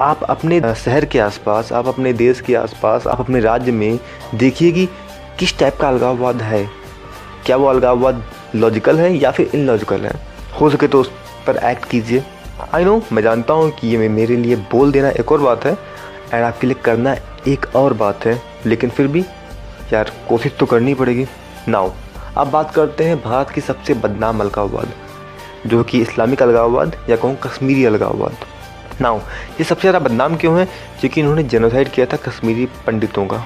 आप 0.00 0.22
अपने 0.24 0.60
शहर 0.74 1.04
के 1.04 1.18
आसपास, 1.18 1.72
आप 1.72 1.86
अपने 1.88 2.12
देश 2.12 2.40
के 2.40 2.54
आसपास, 2.54 3.06
आप 3.06 3.20
अपने 3.20 3.40
राज्य 3.40 3.72
में 3.72 3.98
देखिए 4.34 4.70
कि 4.72 4.86
किस 5.38 5.58
टाइप 5.58 5.76
का 5.80 5.88
अलगाववाद 5.88 6.42
है। 6.42 6.64
क्या 7.46 7.56
वो 7.56 7.66
अलगाववाद 7.66 8.22
लॉजिकल 8.54 8.98
है 8.98 9.12
या 9.14 9.30
फिर 9.30 9.50
इनलॉजिकल 9.54 10.00
है? 10.00 10.12
हो 10.60 10.70
सके 10.70 10.88
तो 10.88 11.00
उस 11.00 11.10
पर 11.46 11.56
एक्ट 11.64 11.84
कीजिए। 11.84 12.22
आई 12.74 12.84
नो 12.84 13.00
मैं 13.12 13.22
जानता 13.22 13.54
हूँ 13.54 13.70
कि 13.70 13.88
ये 13.88 14.08
मेरे 14.08 14.36
लिए 14.36 14.56
बोल 14.72 14.92
देना 14.92 15.08
एक 15.10 15.32
और 15.32 15.40
बात 15.40 15.64
है 15.64 15.72
एंड 15.72 16.44
आपके 16.44 16.66
लिए 16.66 16.76
करना 16.84 17.14
एक 17.48 17.66
और 17.76 17.94
बात 17.94 18.24
है, 18.26 18.40
लेकिन 18.66 18.90
फिर 18.90 19.06
भी 19.06 19.24
यार 19.92 20.12
कोशिश 20.28 20.54
तो 20.60 20.66
करनी 20.66 20.94
पड़ेगी। 20.94 21.26
नाउ 21.68 21.90
अब 22.36 22.50
बात 22.50 22.74
करते 22.74 23.04
हैं 23.04 23.20
भारत 23.22 23.50
की 23.50 23.60
सबसे 23.60 23.94
बदनाम 23.96 24.40
अलगाववाद, 24.40 24.92
जो 25.66 25.82
कि 25.84 26.00
इस्लामिक 26.02 26.42
अलगाववाद 26.42 26.96
या 27.10 27.16
कहूँ 27.16 27.36
कश्मीरी 27.42 27.84
अलगाववाद। 27.84 28.46
नाउ 29.00 29.18
ये 29.18 29.64
सबसे 29.64 29.80
ज़्यादा 29.80 29.98
बदनाम 29.98 30.36
क्यों 30.36 30.58
है? 30.58 30.66
क्योंकि 31.00 31.20
इन्होंने 31.20 31.42
जेनोसाइड 31.44 31.88
किया 31.88 32.06
था 32.06 32.16
कश्मीरी 32.26 32.66
पंडितों 32.86 33.26
का। 33.26 33.44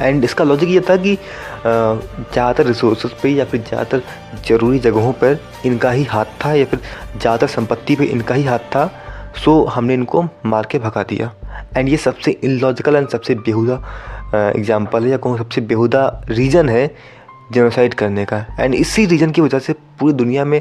एंड 0.00 0.24
इसका 0.24 0.44
लॉजिक 0.44 0.68
ये 0.68 0.80
था 0.88 0.96
कि 0.96 1.14
ज़्यादातर 1.14 2.66
रिसोर्स 2.66 3.06
पे 3.22 3.28
या 3.28 3.44
फिर 3.44 3.60
ज़्यादातर 3.60 4.02
ज़रूरी 4.48 4.78
जगहों 4.78 5.12
पर 5.12 5.38
इनका 5.66 5.90
ही 5.90 6.04
हाथ 6.04 6.24
था 6.44 6.52
या 6.54 6.64
फिर 6.64 6.78
ज़्यादातर 6.78 7.46
संपत्ति 7.46 7.96
पे 7.96 8.04
इनका 8.06 8.34
ही 8.34 8.44
हाथ 8.44 8.58
था 8.74 8.90
सो 9.44 9.62
हमने 9.74 9.94
इनको 9.94 10.22
मार 10.46 10.66
के 10.70 10.78
भगा 10.78 11.02
दिया। 11.02 11.32
एंड 11.76 11.88
ये 11.88 11.96
सबसे 11.96 12.30
इलॉजिकल 12.44 12.96
एंड 12.96 13.08
सबसे 13.08 13.34
बेहुदा 13.36 13.74
एग्ज़ाम्पल 14.34 15.04
है 15.04 15.10
या 15.10 15.16
कहूँ 15.16 15.38
सबसे 15.38 15.60
बेहुदा 15.62 16.06
रीज़न 16.30 16.68
है 16.68 16.86
जेनोसाइड 17.52 17.94
करने 17.94 18.24
का। 18.24 18.44
एंड 18.60 18.74
इसी 18.74 19.06
रीज़न 19.06 19.30
की 19.30 19.40
वजह 19.40 19.58
से 19.58 19.72
पूरी 20.00 20.12
दुनिया 20.14 20.44
में 20.44 20.60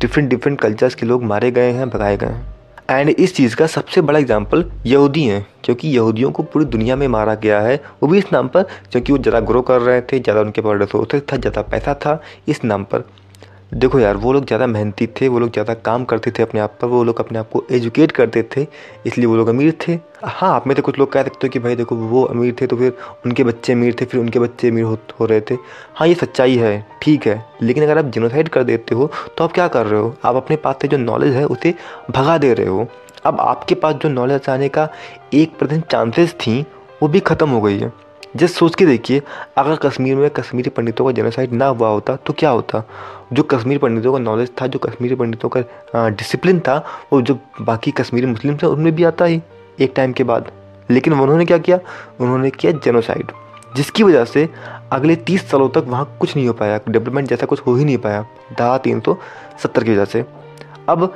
डिफरेंट 0.00 0.28
डिफरेंट 0.30 0.60
कल्चर्स 0.60 0.94
के 0.94 1.06
लोग 1.06 1.24
मारे 1.24 1.50
गए 1.50 1.70
हैं, 1.72 1.88
भगाए 1.90 2.16
गए 2.16 2.26
हैं। 2.26 2.51
एंड 2.90 3.08
इस 3.10 3.34
चीज़ 3.36 3.56
का 3.56 3.66
सबसे 3.66 4.00
बड़ा 4.00 4.18
एग्ज़ाम्पल 4.18 4.64
यहूदी 4.86 5.22
हैं, 5.24 5.46
क्योंकि 5.64 5.88
यहूदियों 5.88 6.30
को 6.30 6.42
पूरी 6.42 6.64
दुनिया 6.64 6.96
में 6.96 7.06
मारा 7.08 7.34
गया 7.34 7.60
है। 7.60 7.76
वो 8.02 8.08
भी 8.08 8.18
इस 8.18 8.32
नाम 8.32 8.48
पर, 8.48 8.62
क्योंकि 8.62 9.12
वो 9.12 9.18
ज़्यादा 9.18 9.40
ग्रो 9.40 9.62
कर 9.62 9.80
रहे 9.80 10.00
थे, 10.02 10.18
ज़्यादा 10.18 10.40
उनके 10.40 10.60
पास 10.60 10.80
रिसोर्सेज 10.80 11.22
था, 11.32 11.36
ज़्यादा 11.36 11.62
पैसा 11.62 11.94
था, 11.94 12.20
इस 12.48 12.64
नाम 12.64 12.84
पर। 12.84 13.04
देखो 13.72 13.98
यार 13.98 14.16
वो 14.16 14.32
लोग 14.32 14.44
ज़्यादा 14.46 14.66
मेहनती 14.66 15.06
थे 15.20 15.28
वो 15.28 15.38
लोग 15.38 15.50
ज़्यादा 15.52 15.74
काम 15.76 16.04
करते 16.04 16.30
थे 16.30 16.42
अपने 16.42 16.60
आप 16.60 16.76
पर 16.80 16.86
वो 16.88 17.02
लोग 17.04 17.20
अपने 17.20 17.38
आप 17.38 17.48
को 17.50 17.64
एजुकेट 17.72 18.12
करते 18.12 18.42
थे 18.56 18.66
इसलिए 19.06 19.26
वो 19.26 19.36
लोग 19.36 19.48
अमीर 19.48 19.72
थे। 19.86 19.98
हाँ 20.24 20.50
आप 20.54 20.66
में 20.66 20.74
तो 20.76 20.82
कुछ 20.82 20.98
लोग 20.98 21.10
कह 21.12 21.22
सकते 21.22 21.46
हो 21.46 21.50
कि 21.52 21.58
भाई 21.58 21.76
देखो 21.76 21.96
वो 21.96 22.22
अमीर 22.24 22.54
थे 22.60 22.66
तो 22.66 22.76
फिर 22.76 22.92
उनके 23.26 23.44
बच्चे 23.44 23.72
अमीर 23.72 23.96
थे 24.00 24.04
फिर 24.04 24.20
उनके 24.20 24.38
बच्चे 24.38 24.68
अमीर 24.68 24.84
हो, 24.84 24.98
हो 25.20 25.26
रहे 25.26 25.40
थे। 25.40 25.56
हाँ 25.94 26.08
ये 26.08 26.14
सच्चाई 26.14 26.56
है 26.56 26.86
ठीक 27.02 27.26
है 27.26 27.44
लेकिन 27.62 27.84
अगर 27.84 27.98
आप 27.98 28.10
जिनोसाइड 28.12 28.48
कर 28.48 28.64
देते 28.64 28.94
हो 28.94 29.10
तो 29.38 29.44
आप 29.44 29.52
क्या 29.52 29.68
कर 29.68 29.86
रहे 29.86 30.00
हो? 30.00 30.14
आप 30.24 30.36
अपने 30.36 30.56
पास 30.56 30.76
से 30.82 30.88
जो 30.88 30.96
नॉलेज 30.98 31.34
है 31.34 31.44
उसे 31.46 31.74
भगा 32.10 32.38
दे 32.38 32.52
रहे 32.54 32.66
हो। 32.66 32.86
अब 33.26 33.40
आपके 33.40 33.74
पास 33.74 33.94
जो 33.94 34.08
नॉलेज 34.10 34.48
आने 34.50 34.68
का 34.68 34.88
एक 35.34 35.58
परसेंट 35.58 35.84
चांसेस 35.86 36.34
थी 36.36 36.60
वो 37.02 37.08
भी 37.08 37.20
ख़त्म 37.20 37.50
हो 37.50 37.60
गई 37.60 37.78
है। 37.78 37.92
जस्ट 38.36 38.56
सोच 38.56 38.74
के 38.74 38.86
देखिए, 38.86 39.22
अगर 39.58 39.76
कश्मीर 39.76 40.16
में 40.16 40.28
कश्मीरी 40.30 40.70
पंडितों 40.70 41.04
का 41.04 41.12
जेनोसाइड 41.12 41.52
ना 41.52 41.66
हुआ 41.66 41.88
होता 41.88 42.16
तो 42.16 42.32
क्या 42.32 42.50
होता? 42.50 42.82
जो 43.32 43.42
कश्मीरी 43.42 43.78
पंडितों 43.78 44.12
का 44.12 44.18
नॉलेज 44.18 44.50
था, 44.60 44.66
जो 44.66 44.78
कश्मीरी 44.78 45.14
पंडितों 45.14 45.48
का 45.48 46.08
डिसिप्लिन 46.08 46.60
था, 46.60 46.76
वो 47.12 47.20
जो 47.22 47.38
बाकी 47.60 47.90
कश्मीरी 47.90 48.26
मुस्लिम 48.26 48.56
थे, 48.56 48.66
उनमें 48.66 48.94
भी 48.94 49.04
आता 49.04 49.24
ही, 49.24 49.40
एक 49.80 49.92
टाइम 49.96 50.12
के 50.12 50.24
बाद। 50.24 50.50
लेकिन 50.90 51.12
उन्होंने 51.12 51.44
क्या 51.44 51.58
किया? 51.58 51.78
उन्होंने 52.20 52.50
किया 52.50 52.72
जेनोसाइड 52.74 53.32
जिसकी 53.76 54.02
वजह 54.02 54.24
से 54.24 54.48
अगले 54.92 55.14
तीस 55.18 55.48
सालों 55.50 55.68
तक 55.68 55.84
वहाँ 55.88 56.16
कुछ 56.20 56.34
नहीं 56.36 56.46
हो 56.48 56.52
पाया 56.52 56.80
डेवलपमेंट 56.88 57.28
जैसा 57.28 57.46
कुछ 57.46 57.60
हो 57.66 57.74
ही 57.74 57.84
नहीं 57.84 57.98
पाया, 57.98 58.24
दहा, 58.58 58.78
तीन 58.78 59.00
सौ 59.00 59.16
सत्तर 59.62 59.84
की 59.84 59.92
वजह 59.92 60.04
से। 60.04 60.24
अब 60.88 61.06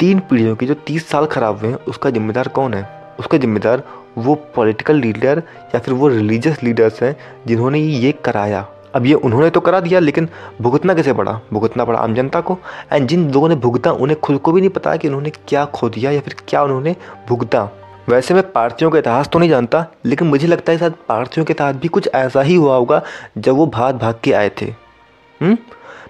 तीन 0.00 0.18
पीढ़ियों 0.20 0.56
के 0.56 0.66
जो 0.66 0.74
तीस 0.86 1.08
साल 1.08 1.26
खराब 1.26 1.60
हुए 1.60 1.68
हैं, 1.68 1.78
उसका 1.78 2.10
जिम्मेदार 2.10 2.48
कौन 2.48 2.74
है? 2.74 2.88
उसका 3.20 3.38
जिम्मेदार 3.38 3.82
वो 4.18 4.34
पॉलिटिकल 4.54 4.96
लीडर 4.96 5.42
या 5.74 5.78
फिर 5.78 5.94
वो 5.94 6.08
रिलीजियस 6.08 6.62
लीडर्स 6.62 7.02
हैं 7.02 7.16
जिन्होंने 7.46 7.78
ये 7.78 8.12
कराया। 8.12 8.66
अब 8.94 9.06
ये 9.06 9.14
उन्होंने 9.14 9.50
तो 9.50 9.60
करा 9.60 9.80
दिया, 9.80 10.00
लेकिन 10.00 10.28
भुगतना 10.62 10.94
कैसे 10.94 11.12
पड़ा? 11.12 11.40
भुगतना 11.52 11.84
पड़ा 11.84 11.98
आम 11.98 12.14
जनता 12.14 12.40
को। 12.40 12.58
एंड 12.92 13.08
जिन 13.08 13.30
लोगों 13.32 13.48
ने 13.48 13.54
भुगता, 13.54 13.90
उन्हें 13.90 14.20
खुद 14.20 14.38
को 14.38 14.52
भी 14.52 14.60
नहीं 14.60 14.70
पता 14.70 14.96
कि 14.96 15.08
उन्होंने 15.08 15.30
क्या 15.30 15.64
खो 15.64 15.88
दिया 15.88 16.10
या 16.10 16.20
फिर 16.20 16.36
क्या 16.48 16.62
उन्होंने 16.62 16.96
भुगता। 17.28 17.68
वैसे 18.08 18.34
मैं 18.34 18.52
पार्टियों 18.52 18.90
का 18.90 18.98
इतिहास 18.98 19.28
तो 19.28 19.38
नहीं 19.38 19.50
जानता, 19.50 19.86
लेकिन 20.04 20.28
मुझे 20.28 20.46
लगता 20.46 20.72
है 20.72 20.78
शायद 20.78 20.94
पार्टियों 21.08 21.46
के 21.46 21.54
तहत 21.54 21.74
भी 21.74 21.88
कुछ 21.88 22.08
ऐसा 22.14 22.42
ही 22.42 22.54
हुआ 22.54 22.76
होगा 22.76 23.02
जब 23.38 23.54
वो 23.54 23.66
भाग 23.66 23.98
भाग 23.98 24.20
के 24.24 24.32
आए 24.32 24.50
थे। 24.62 24.66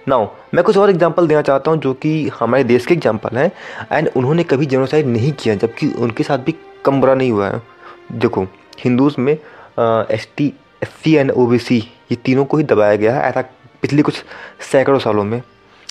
नाउ 0.09 0.21
हम्म? 0.21 0.29
मैं 0.55 0.65
कुछ 0.65 0.77
और 0.79 0.91
एग्जांपल 0.91 1.27
देना 1.27 1.43
चाहता 1.43 1.71
हूँ 1.71 1.79
जो 1.81 1.93
कि 1.95 2.31
हमारे 2.41 2.65
देश 2.65 2.87
के 2.87 2.95
एग्जांपल 2.95 3.37
हैं। 3.37 3.51
एंड 3.93 4.11
उन्होंने 4.17 4.45
कभी 4.45 4.67
जेनोसाइड 4.67 5.07
नहीं 5.07 5.33
किया, 5.33 5.55
जबकि 5.55 5.89
उनके 5.89 6.25
साथ 6.25 6.39
भी 6.39 6.55
कम 6.85 7.01
बुरा 7.01 7.15
नहीं 7.15 7.33
हुआ 7.33 7.49
है। 7.49 7.74
देखो, 8.13 8.47
हिंदूज़ 8.85 9.21
में 9.21 9.33
S 9.33 10.29
T 10.37 10.53
S 10.83 10.89
C 11.05 11.15
and 11.15 11.31
O 11.31 11.47
B 11.47 11.59
C 11.59 11.79
ये 12.11 12.17
तीनों 12.17 12.45
को 12.45 12.57
ही 12.57 12.65
दबाया 12.65 12.97
गया 12.97 13.15
है 13.15 13.29
ऐसा 13.29 13.43
पिछले 13.83 14.03
कुछ 14.03 14.23
सैकड़ों 14.73 14.99
सालों 14.99 15.25
में 15.25 15.43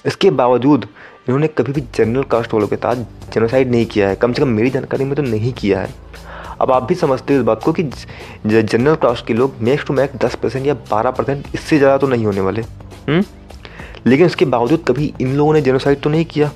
इसके 0.06 0.30
बावजूद, 0.32 0.88
इन्होंने 1.28 1.48
कभी 1.48 1.74
भी 1.74 1.82
जनरल 1.96 2.24
कास्ट 2.24 2.54
वालों 2.54 2.68
के 2.68 2.76
साथ 2.76 2.96
जेनोसाइड 3.34 3.72
नहीं 3.72 3.86
किया 3.86 4.10
है 4.10 4.16
कम 4.16 4.34
से 4.34 4.42
कम 4.42 4.48
मेरी 4.50 4.70
जानकारी 4.70 5.06
में 5.06 5.16
तो 5.16 5.22
नहीं 5.22 5.54
किया 5.54 5.82
है 5.82 5.94
अब 6.62 6.72
आप 6.72 6.84
भी 6.84 6.96
समझते 6.96 7.34
हो 7.34 7.40
इस 7.40 7.46
बात 7.46 7.64
को 7.64 7.74
कि 7.74 7.84
जनरल 8.46 8.96
कास्ट 8.96 9.26
के 9.28 9.34
लोग 9.34 9.56
मैक्स 9.62 9.86
टू 9.86 9.94
मैक्स 9.94 10.16
दस 10.16 10.36
परसेंट 10.36 10.66
या 10.66 10.74
बारह 10.92 11.12
परसेंट 11.12 11.46
इससे 11.56 11.78
ज़्यादा 11.78 11.98
तो 11.98 12.08
नहीं 12.08 12.26
होने 12.26 12.42
वाले 12.42 12.62
हुँ? 12.62 12.70
हम्म? 13.08 13.24
लेकिन 14.06 14.26
उसके 14.26 14.46
बावजूद 14.46 14.84
कभी 14.88 15.14
इन 15.22 15.36
लोगों 15.36 15.54
ने 15.54 15.62
जेनोसाइड 15.62 16.02
तो 16.02 16.10
नहीं 16.10 16.26
किया 16.26 16.52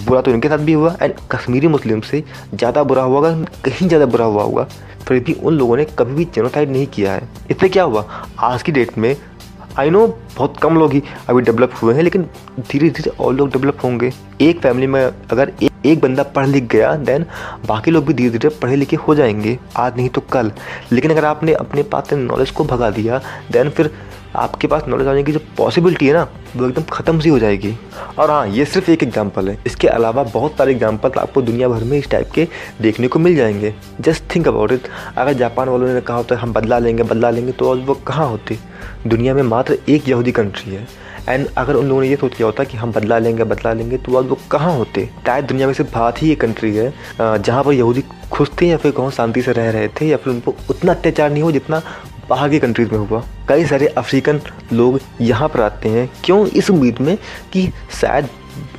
बुरा 0.00 0.20
तो 0.20 0.30
इनके 0.30 0.48
साथ 0.48 0.58
भी 0.58 0.72
हुआ 0.72 0.94
एंड 1.02 1.14
कश्मीरी 1.30 1.68
मुस्लिम 1.68 2.00
से 2.00 2.22
ज़्यादा 2.54 2.82
बुरा 2.82 3.02
हुआ 3.02 3.16
होगा 3.16 3.32
कहीं 3.64 3.88
ज़्यादा 3.88 4.06
बुरा 4.06 4.24
हुआ 4.24 4.42
होगा 4.42 4.66
फिर 5.08 5.22
भी 5.24 5.32
उन 5.32 5.54
लोगों 5.54 5.76
ने 5.76 5.84
कभी 5.98 6.14
भी 6.14 6.24
जेनोसाइड 6.34 6.70
नहीं 6.70 6.86
किया 6.86 7.12
है। 7.12 7.28
इससे 7.50 7.68
क्या 7.68 7.82
हुआ? 7.84 8.04
आज 8.40 8.62
की 8.62 8.72
डेट 8.72 8.96
में 8.98 9.14
आई 9.78 9.90
नो 9.90 10.06
बहुत 10.36 10.56
कम 10.62 10.76
लोग 10.78 10.92
ही 10.92 11.02
अभी 11.28 11.42
डेवलप 11.42 11.72
हुए 11.82 11.94
हैं 11.94 12.02
लेकिन 12.02 12.22
धीरे 12.60 12.88
धीरे 12.90 13.10
और 13.10 13.34
लोग 13.34 13.50
डेवलप 13.52 13.84
होंगे। 13.84 14.12
एक 14.40 14.60
फैमिली 14.60 14.86
में 14.86 15.00
अगर 15.02 15.52
एक, 15.62 15.70
एक 15.86 16.00
बंदा 16.00 16.22
पढ़ 16.36 16.46
लिख 16.46 16.64
गया 16.70 16.94
देन 16.98 17.24
बाकी 17.66 17.90
लोग 17.90 18.06
भी 18.06 18.14
धीरे 18.14 18.30
धीरे 18.30 18.48
पढ़े 18.62 18.76
लिखे 18.76 18.96
हो 18.98 19.14
जाएँगे। 19.14 19.58
आज 19.76 19.96
नहीं 19.96 20.08
तो 20.08 20.20
कल। 20.32 20.52
लेकिन 20.92 21.10
अगर 21.10 21.24
आपने 21.24 21.52
अपने 21.54 21.82
पास 21.84 22.08
से 22.10 22.16
नॉलेज 22.16 22.50
को 22.50 22.64
भगा 22.64 22.90
दिया 22.90 23.20
देन 23.52 23.70
फिर 23.70 23.90
आपके 24.36 24.66
पास 24.66 24.84
नॉलेज 24.88 25.08
आने 25.08 25.22
की 25.22 25.32
जो 25.32 25.40
पॉसिबिलिटी 25.58 26.06
है 26.06 26.12
ना, 26.14 26.22
वो 26.56 26.68
एकदम 26.68 26.82
ख़त्म 26.92 27.20
सी 27.20 27.28
हो 27.28 27.38
जाएगी। 27.38 27.74
और 28.18 28.30
हाँ 28.30 28.46
ये 28.48 28.64
सिर्फ़ 28.64 28.90
एक 28.90 29.02
एग्ज़ाम्पल 29.02 29.48
है। 29.48 29.58
इसके 29.66 29.88
अलावा 29.88 30.22
बहुत 30.24 30.56
सारे 30.58 30.72
एग्ज़ाम्पल 30.72 31.18
आपको 31.20 31.42
दुनिया 31.42 31.68
भर 31.68 31.84
में 31.84 31.96
इस 31.98 32.10
टाइप 32.10 32.30
के 32.34 32.46
देखने 32.80 33.08
को 33.08 33.18
मिल 33.18 33.36
जाएँगे। 33.36 33.74
जस्ट 34.00 34.34
थिंक 34.34 34.48
अबाउट 34.48 34.72
इट 34.72 34.88
अगर 35.18 35.32
जापान 35.34 35.68
वालों 35.68 35.88
ने 35.88 36.00
कहा 36.00 36.16
होता 36.16 36.34
है, 36.34 36.40
हम 36.40 36.52
बदला 36.52 36.78
लेंगे 36.78 37.02
बदला 37.02 37.30
लेंगे 37.30 37.52
तो 37.52 37.74
वो 37.76 37.94
कहाँ 38.06 38.28
होते? 38.28 38.58
दुनिया 39.06 39.34
में 39.34 39.42
मात्र 39.42 39.78
एक 39.88 40.08
यहूदी 40.08 40.32
कंट्री 40.32 40.74
है। 40.74 40.86
एंड 41.28 41.46
अगर 41.58 41.74
उन 41.74 41.86
लोगों 41.88 42.00
ने 42.02 42.08
ये 42.08 42.16
सोच 42.16 42.32
लिया 42.32 42.46
होता 42.46 42.64
कि 42.64 42.76
हम 42.76 42.92
बदला 42.92 43.18
लेंगे 43.18 43.44
बदला 43.44 43.72
लेंगे 43.72 43.96
तो 43.96 44.16
आज 44.18 44.26
वो 44.26 44.38
कहाँ 44.50 44.72
होते? 44.76 45.08
शायद 45.26 45.44
दुनिया 45.44 45.66
में 45.66 45.74
सिर्फ़ 45.74 45.92
भारत 45.94 46.22
ही 46.22 46.30
एक 46.32 46.40
कंट्री 46.40 46.74
है 46.76 46.92
जहाँ 47.18 47.62
पर 47.64 47.72
यहूदी 47.72 48.04
खुश 48.32 48.50
थे 48.60 48.66
या 48.66 48.76
फिर 48.76 48.92
कौन 48.92 49.10
शांति 49.10 49.42
से 49.42 49.52
रह 49.52 49.70
रहे 49.70 49.88
थे 49.90 50.06
या 50.06 50.16
फिर 50.16 50.32
उनको 50.32 50.54
उतना 50.70 50.92
अत्याचार 50.92 51.30
नहीं 51.30 51.42
हो 51.42 51.52
जितना 51.52 51.82
बाहर 52.30 52.48
की 52.48 52.58
कंट्रीज़ 52.58 52.90
में 52.90 52.98
हुआ। 52.98 53.22
कई 53.48 53.64
सारे 53.66 53.86
अफ्रीकन 53.88 54.40
लोग 54.72 55.00
यहाँ 55.20 55.48
पर 55.48 55.60
आते 55.60 55.88
हैं। 55.88 56.08
क्यों 56.24 56.46
इस 56.46 56.70
उम्मीद 56.70 56.98
में 57.00 57.16
कि 57.52 57.68
शायद 58.00 58.28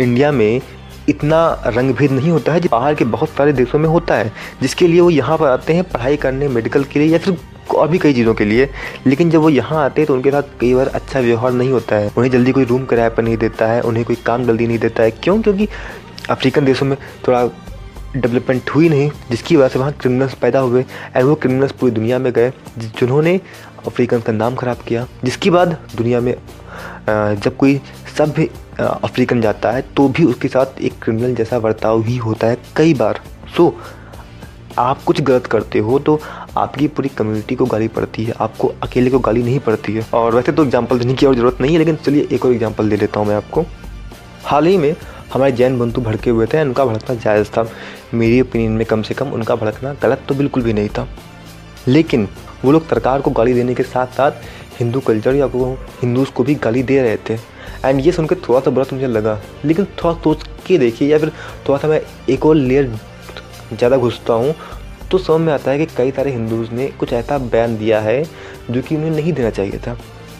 इंडिया 0.02 0.32
में 0.32 0.62
इतना 1.10 1.64
रंग 1.68 1.94
भेद 1.94 2.12
नहीं 2.12 2.30
होता 2.32 2.54
है 2.54 2.60
जो 2.60 2.70
बाहर 2.72 2.96
के 2.96 3.06
बहुत 3.06 3.30
सारे 3.30 3.54
देशों 3.54 3.80
में 3.80 3.88
होता 3.90 4.16
है? 4.16 4.32
जिसके 4.62 4.88
लिए 4.88 5.00
वो 5.02 5.10
यहाँ 5.10 5.38
पर 5.38 5.48
आते 5.48 5.74
हैं 5.74 5.84
पढ़ाई 5.84 6.18
करने 6.18 6.48
मेडिकल 6.48 6.84
के 6.84 7.00
लिए 7.00 7.10
या 7.10 7.18
फिर 7.18 7.38
और 7.76 7.88
भी 7.88 7.98
कई 7.98 8.14
चीज़ों 8.14 8.34
के 8.34 8.46
लिए। 8.46 8.70
लेकिन 9.08 9.30
जब 9.30 9.42
वो 9.42 9.50
यहाँ 9.50 9.84
आते 9.86 10.02
हैं 10.02 10.08
तो 10.08 10.14
उनके 10.14 10.32
साथ 10.32 10.60
कई 10.60 10.74
बार 10.74 10.88
अच्छा 10.88 11.20
व्यवहार 11.20 11.52
नहीं 11.52 11.72
होता 11.72 11.96
है। 11.96 12.12
उन्हें 12.18 12.32
जल्दी 12.32 12.52
कोई 12.52 12.66
रूम 12.66 12.86
किराए 12.86 13.10
पर 13.10 13.24
नहीं 13.24 13.38
देता 13.38 13.68
है, 13.68 13.82
उन्हें 13.82 14.06
कोई 14.06 14.16
काम 14.26 14.46
जल्दी 14.46 14.68
नहीं 14.68 14.80
देता 14.80 15.04
है। 15.04 15.12
क्यों? 15.12 15.42
क्योंकि 15.42 15.68
अफ्रीकन 16.30 16.66
देशों 16.66 16.86
में 16.86 16.98
थोड़ा 17.28 17.46
डेवलपमेंट 18.14 18.70
हुई 18.70 18.90
नहीं, 18.90 19.10
जिसकी 19.30 19.56
वजह 19.56 19.68
से 19.68 19.80
वहाँ 19.80 19.92
क्रिमिनल्स 19.94 20.34
पैदा 20.36 20.60
हुए 20.60 20.82
एंड 21.16 21.24
वो 21.26 21.36
क्रिमिनल्स 21.36 21.72
पूरी 21.72 21.92
दुनिया 21.92 22.20
में 22.20 22.32
गए 22.34 22.52
जिन्होंने 22.80 23.40
अफ्रीकन 23.88 24.20
का 24.20 24.34
नाम 24.34 24.56
ख़राब 24.56 24.84
किया। 24.88 25.06
जिसके 25.24 25.50
बाद 25.50 25.78
दुनिया 25.96 26.20
में 26.22 26.34
जब 27.08 27.56
कोई 27.58 27.80
सभ्य 28.18 28.50
अफ्रीकन 28.80 29.42
जाता 29.42 29.72
है 29.72 29.82
तो 29.96 30.08
भी 30.10 30.24
उसके 30.26 30.48
साथ 30.48 30.82
एक 30.82 31.02
क्रिमिनल 31.04 31.36
जैसा 31.36 31.60
बर्ताव 31.60 32.04
ही 32.04 32.18
होता 32.20 32.48
है 32.48 32.58
कई 32.76 32.94
बार। 32.94 33.22
सो 33.58 33.76
आप 34.80 35.02
कुछ 35.04 35.22
गलत 35.22 35.46
करते 35.46 35.80
हो 35.80 35.98
तो 36.00 36.20
आपकी 36.58 36.88
पूरी 36.88 37.10
कम्युनिटी 37.10 37.56
को 37.56 37.66
गाली 37.66 37.88
पड़ती 37.88 38.24
है, 38.24 38.34
आपको 38.34 38.68
अकेले 38.84 39.10
को 39.10 39.20
गाली 39.20 39.44
नहीं 39.44 39.60
पड़ती 39.60 39.94
है। 39.94 40.06
और 40.14 40.36
वैसे 40.36 40.52
तो 40.52 40.64
एग्ज़ाम्पल 40.66 41.00
देने 41.00 41.14
की 41.14 41.26
और 41.26 41.36
ज़रूरत 41.36 41.62
नहीं 41.62 41.74
है, 41.74 41.80
लेकिन 41.80 41.96
चलिए 41.96 42.28
एक 42.32 42.46
और 42.46 42.52
एग्ज़ाम्पल 42.52 42.90
दे 42.90 42.96
लेता 42.98 43.20
हूँ 43.20 43.28
मैं 43.28 43.36
आपको। 43.36 43.66
हाल 44.46 44.66
ही 44.68 44.78
में 44.78 44.96
हमारे 45.34 45.52
जैन 45.52 45.78
बंधु 45.80 46.02
भड़के 46.02 46.30
हुए 46.30 46.46
थे, 46.46 46.62
उनका 46.62 46.86
भड़कना 46.86 47.16
जायज़ 47.16 47.50
था। 47.50 47.68
मेरी 48.14 48.42
ओपिनियन 48.42 48.72
में 48.72 48.86
कम 48.86 49.02
से 49.02 49.14
कम 49.14 49.32
उनका 49.34 49.56
भड़कना 49.56 49.94
गलत 50.04 50.24
तो 50.30 50.36
बिल्कुल 50.36 50.64
भी 50.64 50.74
नहीं 50.74 50.90
था। 50.90 51.08
लेकिन 51.88 52.28
वो 52.64 52.72
लोग 52.72 52.88
सरकार 52.90 53.22
को 53.22 53.32
गाली 53.32 53.54
देने 53.54 53.76
के 53.76 53.84
साथ 53.84 54.08
साथ 54.08 54.32
हिंदू 54.80 55.00
कल्चर 55.00 55.36
या 55.36 55.46
वो 55.46 55.72
हिंदूज़ 56.02 56.32
को 56.32 56.44
भी 56.44 56.56
गाली 56.56 56.84
दे 56.84 57.02
रहे 57.02 57.18
थे। 57.30 57.34
एंड 57.86 58.00
ये 58.06 58.12
सुनकर 58.12 58.36
थोड़ा 58.48 58.60
सा 58.60 58.72
बुरा 58.72 58.86
तो 58.86 58.96
मुझे 58.96 59.08
लगा। 59.08 59.40
लेकिन 59.66 59.86
थोड़ा 60.04 60.14
सोच 60.14 60.44
के 60.68 60.78
देखिए 60.78 61.08
या 61.08 61.18
फिर 61.20 61.32
थोड़ा 61.68 61.78
सा 61.80 61.88
मैं 61.88 62.02
एक 62.30 62.46
और 62.46 62.56
लेयर 62.56 62.92
ज़्यादा 63.74 63.98
घुसता 63.98 64.34
हूँ 64.34 64.54
तो 65.12 65.18
समझ 65.18 65.42
में 65.42 65.54
आता 65.54 65.72
है 65.72 65.78
कि 65.78 65.86
कई 65.98 66.12
सारे 66.12 66.32
हिंदूज़ 66.32 66.72
ने 66.72 66.88
कुछ 66.90 67.14
ऐसा 67.14 67.38
बयान 67.38 67.78
दिया 67.78 68.00
है, 68.02 68.24
जो 68.72 68.82
कि 68.82 68.96
उन्हें 68.96 69.10
नहीं 69.12 69.34
देना 69.34 69.50
चाहिए 69.50 69.80
था। 69.88 69.98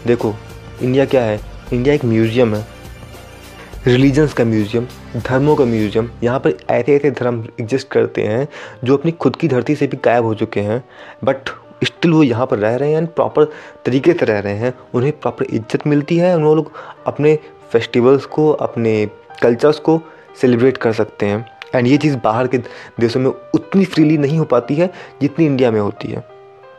देखो, 0.08 0.34
इंडिया 0.82 1.06
क्या 1.06 1.24
है? 1.24 1.40
इंडिया 1.74 1.96
एक 1.96 2.06
म्यूज़ियम 2.06 2.56
है। 2.56 2.66
रिलीजन्स 3.88 4.34
का 4.34 4.44
म्यूज़ियम 4.46 4.86
धर्मों 5.18 5.56
का 5.56 5.66
म्यूज़ियम 5.66 6.10
यहाँ 6.24 6.40
पर 6.40 6.54
ऐसे 6.70 6.96
ऐसे 6.96 7.12
धर्म 7.12 7.40
एग्जिस्ट 7.62 7.88
करते 7.92 8.24
हैं, 8.24 8.48
जो 8.84 8.98
अपनी 8.98 9.12
खुद 9.12 9.36
की 9.36 9.48
धरती 9.48 9.76
से 9.76 9.88
भी 9.88 9.98
गायब 10.06 10.26
हो 10.26 10.34
चुके 10.36 10.62
हैं 10.62 10.84
बट 11.24 11.50
स्टिल 11.84 12.12
वो 12.14 12.22
यहाँ 12.24 12.46
पर 12.48 12.58
रह 12.58 12.76
रहे 12.76 12.92
हैं 12.94 13.06
प्रॉपर 13.08 13.46
तरीके 13.86 14.14
से 14.14 14.26
रह 14.26 14.40
रहे 14.40 14.54
हैं। 14.56 14.74
उन्हें 14.94 15.12
प्रॉपर 15.14 15.46
इज़्ज़त 15.46 15.88
मिलती 15.88 16.18
है 16.18 16.36
उन 16.36 16.44
लोग 16.46 16.72
अपने 17.08 17.36
फेस्टिवल्स 17.72 18.26
को, 18.26 18.50
अपने 18.50 19.10
कल्चर्स 19.42 19.80
को 19.80 20.00
सेलिब्रेट 20.42 20.78
कर 20.78 20.94
सकते 20.94 21.26
हैं। 21.26 21.46
एंड 21.76 21.88
ये 21.88 21.98
चीज़ 21.98 22.18
बाहर 22.24 22.48
के 22.48 22.58
देशों 23.00 23.20
में 23.20 23.30
उतनी 23.30 23.86
फ्रीली 23.86 24.18
नहीं 24.18 24.40
हो 24.40 24.46
पाती 24.46 24.76
है, 24.76 24.92
जितनी 25.22 25.46
इंडिया 25.46 25.72
में 25.72 25.82
होती 25.82 26.08
है। 26.08 26.26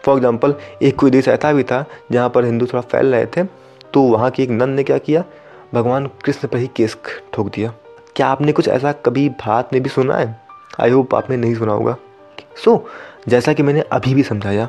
फॉर 0.04 0.16
एग्ज़ाम्पल 0.16 0.54
एक 0.82 0.96
कोई 0.96 1.10
देश 1.10 1.28
ऐसा 1.28 1.52
भी 1.52 1.62
था, 1.64 1.84
जहाँ 2.12 2.28
पर 2.30 2.44
हिंदू 2.44 2.66
थोड़ा 2.66 2.80
फैल 2.82 3.14
रहे 3.14 3.26
थे 3.26 3.44
तो 3.92 4.02
वहाँ 4.02 4.30
की 4.30 4.42
एक 4.42 4.50
नन 4.50 4.70
ने 4.70 4.82
क्या 4.84 4.96
किया 4.98 5.24
भगवान 5.74 6.06
कृष्ण 6.24 6.48
पर 6.48 6.58
ही 6.58 6.66
केस 6.76 6.96
ठोक 7.32 7.48
दिया। 7.48 7.72
क्या 8.16 8.26
आपने 8.26 8.52
कुछ 8.52 8.68
ऐसा 8.68 8.92
कभी 9.04 9.28
भारत 9.40 9.68
में 9.72 9.82
भी 9.82 9.88
सुना 9.88 10.16
है? 10.16 10.40
आई 10.80 10.90
होप 10.90 11.14
आपने 11.14 11.36
नहीं 11.36 11.54
सुना 11.54 11.72
होगा। 11.72 11.96
सो 12.56 12.70
so, 12.70 13.30
जैसा 13.30 13.52
कि 13.52 13.62
मैंने 13.62 13.80
अभी 13.92 14.14
भी 14.14 14.22
समझाया 14.22 14.68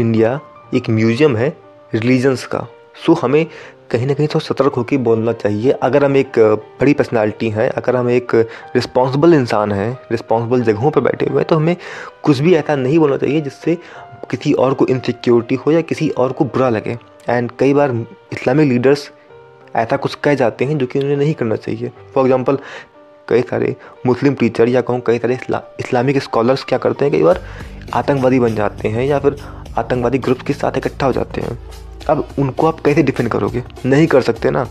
इंडिया 0.00 0.38
एक 0.74 0.88
म्यूज़ियम 0.90 1.36
है 1.36 1.48
रिलीजन्स 1.94 2.46
का। 2.46 2.66
सो 3.06 3.12
so, 3.12 3.20
हमें 3.22 3.46
कहीं 3.90 4.06
ना 4.06 4.14
कहीं 4.14 4.26
थोड़ा 4.28 4.44
सतर्क 4.44 4.74
होकर 4.74 4.96
बोलना 4.98 5.32
चाहिए। 5.32 5.70
अगर 5.72 6.04
हम 6.04 6.16
एक 6.16 6.38
बड़ी 6.80 6.92
पर्सनालिटी 6.94 7.50
हैं 7.50 7.68
अगर 7.70 7.96
हम 7.96 8.08
एक 8.10 8.34
रिस्पॉन्सिबल 8.74 9.34
इंसान 9.34 9.72
हैं 9.72 9.90
रिस्पॉन्सिबल 10.10 10.62
जगहों 10.62 10.90
पर 10.90 11.00
बैठे 11.00 11.26
हुए 11.26 11.38
हैं 11.38 11.46
तो 11.48 11.56
हमें 11.56 11.76
कुछ 12.22 12.38
भी 12.38 12.54
ऐसा 12.54 12.76
नहीं 12.76 12.98
बोलना 12.98 13.16
चाहिए 13.16 13.40
जिससे 13.40 13.76
किसी 14.30 14.52
और 14.52 14.74
को 14.74 14.86
इनसिक्योरिटी 14.86 15.54
हो 15.54 15.72
या 15.72 15.80
किसी 15.82 16.08
और 16.08 16.32
को 16.32 16.44
बुरा 16.44 16.68
लगे। 16.68 16.96
एंड 17.28 17.50
कई 17.58 17.74
बार 17.74 17.92
इस्लामिक 18.32 18.68
लीडर्स 18.68 19.10
ऐसा 19.76 19.96
कुछ 19.96 20.14
कह 20.14 20.34
जाते 20.34 20.64
हैं 20.64 20.78
जो 20.78 20.86
कि 20.86 20.98
उन्हें 20.98 21.16
नहीं 21.16 21.34
करना 21.34 21.56
चाहिए। 21.56 21.90
फॉर 22.14 22.24
एग्ज़ाम्पल 22.24 22.58
कई 23.28 23.42
सारे 23.42 23.74
मुस्लिम 24.06 24.34
टीचर 24.34 24.68
या 24.68 24.80
कहूँ 24.80 25.00
कई 25.00 25.18
सारे 25.18 25.38
इस्लामिक 25.80 26.18
स्कॉलर्स 26.22 26.64
क्या 26.64 26.78
करते 26.78 27.04
हैं, 27.04 27.12
कई 27.12 27.22
बार 27.22 27.40
आतंकवादी 27.94 28.40
बन 28.40 28.54
जाते 28.54 28.88
हैं 28.88 29.04
या 29.04 29.18
फिर 29.18 29.36
आतंकवादी 29.78 30.18
ग्रुप 30.18 30.40
के 30.40 30.52
साथ 30.52 30.76
इकट्ठा 30.76 31.06
हो 31.06 31.12
जाते 31.12 31.40
हैं। 31.40 31.58
अब 32.08 32.28
उनको 32.38 32.66
आप 32.66 32.80
कैसे 32.80 33.02
डिफेंड 33.02 33.28
करोगे? 33.28 33.62
नहीं 33.86 34.06
कर 34.06 34.22
सकते 34.22 34.50
ना। 34.50 34.64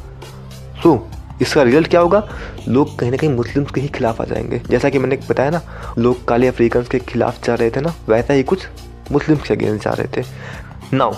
सो 0.83 1.09
इसका 1.41 1.63
रिज़ल्ट 1.63 1.87
क्या 1.87 1.99
होगा? 1.99 2.27
लोग 2.67 2.97
कहीं 2.99 3.11
ना 3.11 3.17
कहीं 3.17 3.29
मुस्लिम्स 3.29 3.71
के 3.71 3.81
ही 3.81 3.87
खिलाफ 3.87 4.21
आ 4.21 4.25
जाएँगे। 4.25 4.61
जैसा 4.69 4.89
कि 4.89 4.99
मैंने 4.99 5.17
बताया 5.29 5.49
ना, 5.49 5.61
लोग 5.97 6.25
काले 6.25 6.47
अफ्रीकन 6.47 6.83
के 6.83 6.99
खिलाफ 6.99 7.43
जा 7.43 7.55
रहे 7.55 7.69
थे 7.69 7.81
ना, 7.81 7.93
वैसा 8.09 8.33
ही 8.33 8.43
कुछ 8.43 8.67
मुस्लिम्स 9.11 9.47
के 9.47 9.53
अगेंस्ट 9.53 9.83
जा 9.83 9.91
रहे 9.91 10.07
थे। 10.17 10.25
नाउ 10.93 11.13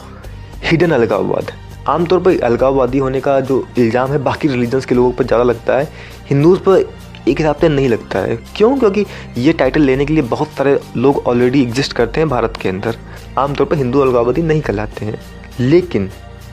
हिडन 0.64 0.92
अलगाववाद। 0.92 1.52
आमतौर 1.88 2.20
पर 2.20 2.40
अलगाववादी 2.44 2.98
होने 2.98 3.20
का 3.22 3.40
जो 3.42 3.64
इल्ज़ाम 3.78 4.12
है, 4.12 4.18
बाकी 4.20 4.48
रिलीजन्स 4.48 4.86
के 4.86 4.96
लोगों 4.96 5.12
पर 5.12 5.24
ज़्यादा 5.24 5.44
लगता 5.44 5.78
है। 5.78 5.88
हिंदूज़ 6.30 6.60
पर 6.60 6.94
एक 7.28 7.38
हिसाब 7.40 7.56
से 7.56 7.70
नहीं 7.70 7.90
लगता 7.90 8.20
है। 8.20 8.36
क्यों? 8.56 8.78
क्योंकि 8.80 9.06
ये 9.38 9.54
टाइटल 9.54 9.82
लेने 9.82 10.06
के 10.06 10.14
लिए 10.14 10.24
बहुत 10.26 10.50
सारे 10.50 10.80
लोग 10.98 11.24
ऑलरेडी 11.28 11.62
एग्जिस्ट 11.62 11.94
करते 11.94 12.20
हैं 12.20 12.30
भारत 12.30 12.58
के 12.62 12.70
अंदर। 12.70 12.98
आमतौर 13.38 13.68
पर 13.68 13.78
हिंदू 13.78 14.00
अलगाववादी 14.00 14.42
नहीं 14.42 14.62
कहलाते 14.62 15.06
हैं। 15.06 15.20
लेकिन 15.60 16.10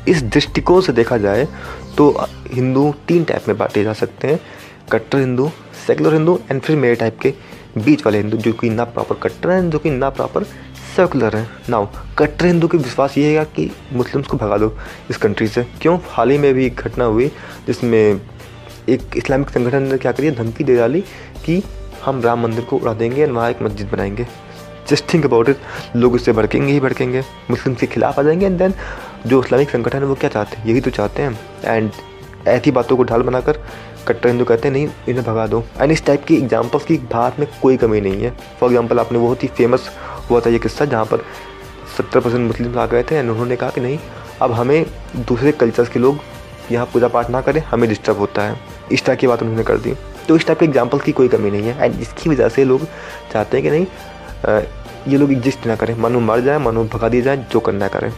इस 0.08 0.22
दृष्टिकोण 0.24 0.80
से 0.80 0.92
देखा 0.92 1.16
जाए 1.18 1.46
तो 1.96 2.08
हिंदू 2.52 2.92
तीन 3.08 3.24
टाइप 3.24 3.48
में 3.48 3.56
बांटे 3.58 3.84
जा 3.84 3.92
सकते 3.92 4.28
हैं। 4.28 4.40
कट्टर 4.92 5.18
हिंदू 5.18 5.50
सेकुलर 5.86 6.14
हिंदू 6.14 6.38
एंड 6.50 6.60
फिर 6.60 6.76
मेरे 6.76 6.94
टाइप 6.94 7.18
के 7.18 7.34
बीच 7.76 8.04
वाले 8.06 8.18
हिंदू, 8.18 8.36
जो 8.36 8.52
कि 8.52 8.70
ना 8.70 8.84
प्रॉपर 8.84 9.14
कट्टर 9.22 9.50
हैं, 9.50 9.70
जो 9.70 9.78
कि 9.78 9.90
ना 9.90 10.08
प्रॉपर 10.10 10.44
सेकुलर 10.96 11.36
है. 11.36 11.46
नाउ 11.68 11.86
कट्टर 12.18 12.46
हिंदू 12.46 12.68
के 12.68 12.78
विश्वास 12.78 13.16
ये 13.18 13.38
है 13.38 13.44
कि 13.56 13.70
मुस्लिम्स 13.92 14.26
को 14.26 14.36
भगा 14.36 14.56
दो 14.58 14.72
इस 15.10 15.16
कंट्री 15.16 15.46
से. 15.48 15.66
क्यों? 15.82 15.98
हाल 16.08 16.30
ही 16.30 16.38
में 16.38 16.52
भी 16.54 16.66
एक 16.66 16.80
घटना 16.80 17.04
हुई 17.04 17.30
जिसमें 17.66 18.20
एक 18.88 19.16
इस्लामिक 19.16 19.50
संगठन 19.50 19.82
ने 19.82 19.98
क्या 19.98 20.12
करी? 20.12 20.30
धमकी 20.30 20.64
दे 20.64 20.76
डाली 20.76 21.00
कि 21.44 21.62
हम 22.04 22.20
राम 22.22 22.42
मंदिर 22.42 22.64
को 22.64 22.76
उड़ा 22.76 22.92
देंगे 22.92 23.24
और 23.26 23.32
वहाँ 23.32 23.50
एक 23.50 23.62
मस्जिद 23.62 23.90
बनाएँगे. 23.92 24.26
जस्ट 24.90 25.12
थिंक 25.14 25.24
अबाउट 25.24 25.48
इट 25.48 25.58
लोग 25.96 26.14
उससे 26.14 26.32
भड़केंगे 26.32 26.72
ही 26.72 26.80
भड़केंगे. 26.80 27.22
मुस्लिम 27.50 27.74
के 27.74 27.86
खिलाफ 27.86 28.18
आ 28.18 28.22
जाएँगे 28.22 28.46
एंड 28.46 28.58
देन 28.58 28.74
जो 29.26 29.42
इस्लामिक 29.44 29.70
संगठन 29.70 29.98
है 29.98 30.04
वो 30.04 30.14
क्या 30.14 30.30
चाहते 30.30 30.56
हैं? 30.56 30.66
यही 30.66 30.80
तो 30.80 30.90
चाहते 30.90 31.22
हैं. 31.22 31.38
एंड 31.64 31.90
ऐसी 32.48 32.70
बातों 32.70 32.96
को 32.96 33.04
ढाल 33.04 33.22
बनाकर 33.22 33.62
कट्टर 34.08 34.28
हिंदू 34.28 34.44
कहते 34.44 34.68
हैं, 34.68 34.72
नहीं, 34.72 34.88
इन्हें 35.08 35.24
भगा 35.26 35.46
दो. 35.46 35.64
एंड 35.80 35.92
इस 35.92 36.04
टाइप 36.06 36.24
की 36.24 36.36
एग्जाम्पल्स 36.36 36.84
की 36.84 36.96
भारत 37.12 37.38
में 37.38 37.48
कोई 37.62 37.76
कमी 37.76 38.00
नहीं 38.00 38.22
है. 38.22 38.30
फॉर 38.60 38.68
एग्ज़ाम्पल 38.68 38.98
आपने 38.98 39.18
बहुत 39.18 39.42
ही 39.42 39.48
फ़ेमस 39.48 39.90
हुआ 40.32 40.40
था 40.40 40.50
ये 40.50 40.58
किस्सा 40.58 40.84
जहाँ 40.86 41.04
पर 41.04 41.24
सत्तर 41.96 42.20
परसेंट 42.20 42.46
मुस्लिम 42.46 42.78
आ 42.78 42.86
गए 42.86 43.02
थे 43.02 43.16
एंड 43.16 43.30
उन्होंने 43.30 43.56
कहा 43.56 43.70
कि 43.70 43.80
नहीं, 43.80 43.98
अब 44.42 44.52
हमें 44.52 44.84
दूसरे 45.18 45.52
कल्चर्स 45.54 45.88
के 45.88 45.98
लोग 45.98 46.18
यहाँ 46.70 46.86
पूजा 46.92 47.08
पाठ 47.08 47.30
ना 47.30 47.40
करें, 47.40 47.60
हमें 47.62 47.88
डिस्टर्ब 47.88 48.18
होता 48.18 48.42
है। 48.42 48.56
इस 48.92 49.04
टाइप 49.04 49.18
की 49.18 49.26
बात 49.26 49.42
उन्होंने 49.42 49.62
कर 49.64 49.78
दी। 49.78 49.94
तो 50.28 50.36
इस 50.36 50.46
टाइप 50.46 50.58
के 50.58 50.64
एग्ज़ाम्पल 50.64 50.98
की 51.00 51.12
कोई 51.12 51.28
कमी 51.28 51.50
नहीं 51.50 51.62
है 51.62 51.84
एंड 51.84 52.00
इसकी 52.00 52.30
वजह 52.30 52.48
से 52.48 52.64
लोग 52.64 52.86
चाहते 53.32 53.56
हैं 53.56 53.64
कि 53.64 53.70
नहीं 53.70 53.86
ये 55.08 55.18
लोग 55.18 55.32
एग्जिस्ट 55.32 55.66
ना 55.66 55.76
करें। 55.76 55.94
मनु 55.96 56.20
मर 56.20 56.40
जाए, 56.40 56.58
मनु 56.58 56.84
भगा 56.84 57.08
दिया 57.08 57.22
जाए, 57.22 57.36
जो 57.52 57.60
करना 57.60 57.88
करें। 57.88 58.12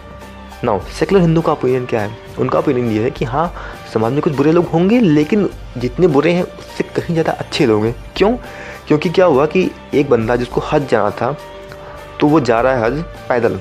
नाउ 0.65 0.81
सेकुलर 0.99 1.21
हिंदू 1.21 1.41
का 1.41 1.53
ओपिनियन 1.53 1.87
क्या 1.87 2.01
है? 2.01 2.11
उनका 2.39 2.59
ओपिनियन 2.59 2.91
ये 2.91 3.03
है 3.03 3.11
कि 3.11 3.25
हाँ 3.25 3.53
समाज 3.93 4.13
में 4.13 4.21
कुछ 4.23 4.35
बुरे 4.35 4.53
लोग 4.53 4.67
होंगे, 4.67 5.01
लेकिन 5.01 5.49
जितने 5.79 6.07
बुरे 6.09 6.33
हैं, 6.33 6.43
उससे 6.43 6.85
कहीं 6.85 7.15
ज़्यादा 7.15 7.33
अच्छे 7.35 7.67
लोग 7.67 7.85
हैं। 7.85 7.95
क्यों? 8.17 8.37
क्योंकि 8.87 9.09
क्या 9.09 9.25
हुआ 9.27 9.47
कि 9.47 9.71
एक 9.95 10.11
बंदा 10.11 10.37
जिसको 10.37 10.63
हज 10.73 10.89
जाना 10.89 11.11
था 11.13 11.37
तो 12.25 12.29
वो 12.29 12.39
जा 12.41 12.61
रहा 12.61 12.73
है 12.75 12.83
हज 12.83 13.03
पैदल। 13.29 13.59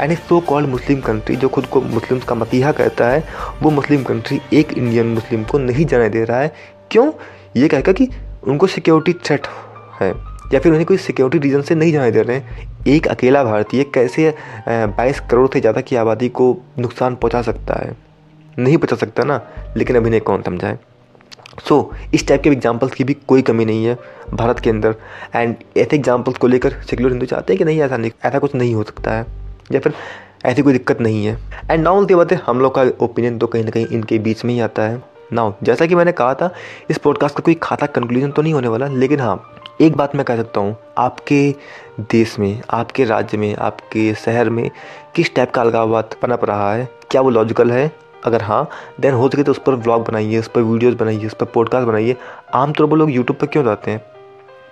And 0.00 0.12
a 0.12 0.14
so 0.16 0.38
called 0.40 0.68
Muslim 0.68 1.00
country 1.00 1.36
जो 1.36 1.48
खुद 1.48 1.66
को 1.66 1.80
मुस्लिम 1.82 2.18
का 2.20 2.34
मसीहा 2.34 2.72
कहता 2.72 3.08
है, 3.08 3.22
वो 3.62 3.70
मुस्लिम 3.70 4.02
कंट्री 4.04 4.40
एक 4.52 4.72
इंडियन 4.72 5.06
मुस्लिम 5.06 5.44
को 5.44 5.58
नहीं 5.58 5.86
जाने 5.86 6.08
दे 6.08 6.22
रहा 6.24 6.40
है। 6.40 6.52
क्यों? 6.90 7.10
ये 7.56 7.68
कहेगा 7.68 7.92
कि 7.92 8.08
उनको 8.44 8.66
सिक्योरिटी 8.66 9.12
थ्रेट 9.20 9.46
है, 10.00 10.10
या 10.52 10.60
फिर 10.60 10.72
उन्हें 10.72 10.86
कोई 10.86 10.96
सिक्योरिटी 10.98 11.38
रीज़न 11.38 11.62
से 11.62 11.74
नहीं 11.74 11.92
जाने 11.92 12.10
दे 12.10 12.22
रहे 12.22 12.36
हैं। 12.36 12.84
एक 12.88 13.08
अकेला 13.08 13.44
भारतीय 13.44 13.84
कैसे 13.94 14.34
बाईस 14.68 15.20
करोड़ 15.30 15.48
से 15.52 15.60
ज़्यादा 15.60 15.80
की 15.80 15.96
आबादी 15.96 16.28
को 16.30 16.56
नुकसान 16.78 17.14
पहुँचा 17.16 17.42
सकता 17.42 17.84
है? 17.84 17.96
नहीं 18.58 18.76
पहुँचा 18.76 18.96
सकता 18.96 19.24
ना, 19.24 19.40
लेकिन 19.76 19.96
अभी 19.96 20.10
नहीं 20.10 20.20
कौन 20.22 20.42
समझाए? 20.42 20.78
सो 21.64 21.76
so, 21.92 22.14
इस 22.14 22.26
टाइप 22.28 22.42
के 22.42 22.50
एग्जाम्पल्स 22.50 22.94
की 22.94 23.04
भी 23.04 23.14
कोई 23.28 23.42
कमी 23.42 23.64
नहीं 23.64 23.84
है 23.84 23.96
भारत 24.32 24.58
के 24.60 24.70
अंदर। 24.70 24.94
एंड 25.34 25.54
ऐसे 25.76 25.96
एग्जाम्पल्स 25.96 26.38
को 26.38 26.46
लेकर 26.46 26.72
सेक्युलर 26.80 27.12
हिंदू 27.12 27.26
चाहते 27.26 27.52
हैं 27.52 27.58
कि 27.58 27.64
नहीं 27.64 27.80
ऐसा 27.80 27.96
नहीं 27.96 28.10
ऐसा 28.24 28.38
कुछ 28.38 28.54
नहीं 28.54 28.74
हो 28.74 28.82
सकता 28.82 29.12
है। 29.12 29.26
या 29.72 29.80
फिर 29.80 29.92
ऐसी 30.44 30.62
कोई 30.62 30.72
दिक्कत 30.72 31.00
नहीं 31.00 31.24
है। 31.26 31.38
एंड 31.70 31.82
नाउ 31.84 32.04
की 32.06 32.14
बातें 32.14 32.36
हम 32.46 32.60
लोग 32.60 32.74
का 32.74 32.84
ओपिनियन 33.04 33.38
तो 33.38 33.46
कहीं 33.46 33.64
ना 33.64 33.70
कहीं 33.70 33.86
इनके 33.86 34.18
बीच 34.18 34.44
में 34.44 34.54
ही 34.54 34.60
आता 34.60 34.82
है। 34.82 35.02
नाउ 35.32 35.52
जैसा 35.62 35.86
कि 35.86 35.94
मैंने 35.94 36.12
कहा 36.12 36.34
था 36.34 36.52
इस 36.90 36.98
पॉडकास्ट 36.98 37.36
का 37.36 37.42
कोई 37.42 37.54
खाता 37.62 37.86
कंक्लूजन 37.86 38.30
तो 38.30 38.42
नहीं 38.42 38.52
होने 38.54 38.68
वाला 38.68 38.86
लेकिन 38.86 39.20
हाँ 39.20 39.52
एक 39.80 39.96
बात 39.96 40.14
मैं 40.16 40.24
कह 40.24 40.36
सकता 40.36 40.60
हूँ। 40.60 40.76
आपके 40.98 41.54
देश 42.00 42.38
में 42.38 42.62
आपके 42.70 43.04
राज्य 43.04 43.38
में 43.38 43.54
आपके 43.56 44.12
शहर 44.14 44.50
में 44.50 44.70
किस 45.14 45.34
टाइप 45.34 45.50
का 45.50 45.60
अलगाववाद 45.62 46.14
पनप 46.22 46.44
रहा 46.44 46.72
है? 46.74 46.88
क्या 47.10 47.20
वो 47.20 47.30
लॉजिकल 47.30 47.70
है? 47.70 47.90
अगर 48.24 48.42
हाँ 48.42 48.68
देन 49.00 49.14
हो 49.14 49.28
सके 49.28 49.42
तो 49.42 49.52
उस 49.52 49.58
पर 49.58 49.74
व्लॉग 49.74 50.06
बनाइए, 50.08 50.38
उस 50.38 50.48
पर 50.48 50.60
वीडियोस 50.62 50.94
बनाइए, 50.94 51.26
उस 51.26 51.34
पर 51.34 51.46
पॉडकास्ट 51.46 51.86
बनाइए। 51.88 52.16
आमतौर 52.54 52.86
पर 52.86 52.96
लोग 52.96 53.10
यूट्यूब 53.10 53.38
पर 53.38 53.46
क्यों 53.46 53.64
जाते 53.64 53.90
हैं? 53.90 54.00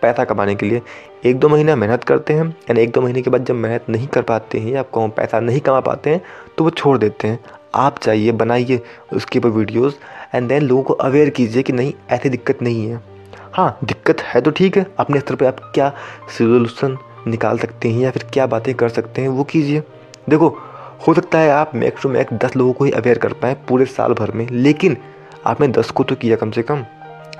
पैसा 0.03 0.25
कमाने 0.25 0.55
के 0.55 0.67
लिए। 0.67 0.81
एक 1.25 1.39
दो 1.39 1.49
महीना 1.49 1.77
मेहनत 1.77 2.05
करते 2.05 2.35
हैं 2.35 2.45
एंड 2.71 2.79
एक 2.79 2.91
दो 2.93 3.01
महीने 3.01 3.23
के 3.23 3.31
बाद 3.31 3.45
जब 3.45 3.55
मेहनत 3.55 3.85
नहीं 3.89 4.07
कर 4.07 4.23
पाते 4.23 4.59
हैं 4.59 4.73
या 4.73 4.81
आपको 4.81 5.07
पैसा 5.09 5.41
नहीं 5.41 5.61
कमा 5.61 5.81
पाते 5.81 6.11
हैं 6.11 6.21
तो 6.59 6.65
वो 6.65 6.71
छोड़ 6.71 6.97
देते 6.99 7.29
हैं। 7.29 7.39
आप 7.75 7.99
चाहिए 7.99 8.33
बनाइए 8.33 8.81
उसके 9.13 9.39
ऊपर 9.39 9.49
वीडियोज़ 9.49 9.95
एंड 10.35 10.49
देन 10.49 10.63
लोगों 10.63 10.83
को 10.83 10.95
अवेयर 10.95 11.31
कीजिए 11.31 11.63
कि 11.63 11.73
नहीं, 11.73 11.93
ऐसी 12.11 12.29
दिक्कत 12.29 12.63
नहीं 12.63 12.87
है। 12.89 13.03
हाँ 13.53 13.79
दिक्कत 13.85 14.21
है 14.23 14.41
तो 14.41 14.51
ठीक 14.51 14.77
है, 14.77 14.87
अपने 14.99 15.21
स्तर 15.21 15.35
पर 15.35 15.47
आप 15.47 15.61
क्या 15.75 15.93
सोल्यूशन 16.39 16.97
निकाल 17.27 17.59
सकते 17.59 17.89
हैं 17.89 18.01
या 18.01 18.11
फिर 18.11 18.25
क्या 18.33 18.47
बातें 18.47 18.75
कर 18.75 18.89
सकते 18.89 19.23
हैं, 19.23 19.29
वो 19.29 19.45
कीजिए। 19.45 19.83
देखो 20.29 20.57
हो 21.07 21.13
सकता 21.15 21.39
है 21.39 21.51
आप 21.51 21.75
मैक्स 21.75 22.03
टू 22.03 22.09
मैक्स 22.09 22.33
दस 22.35 22.57
लोगों 22.57 22.73
को 22.73 22.85
ही 22.85 22.91
अवेयर 22.91 23.19
कर 23.19 23.33
पाएँ 23.33 23.55
पूरे 23.69 23.85
साल 23.87 24.13
भर 24.13 24.31
में, 24.31 24.47
लेकिन 24.49 24.97
आपने 25.47 25.69
दस 25.69 25.91
को 25.91 26.05
तो 26.05 26.15
किया 26.15 26.37
कम 26.37 26.51
से 26.51 26.63
कम। 26.63 26.85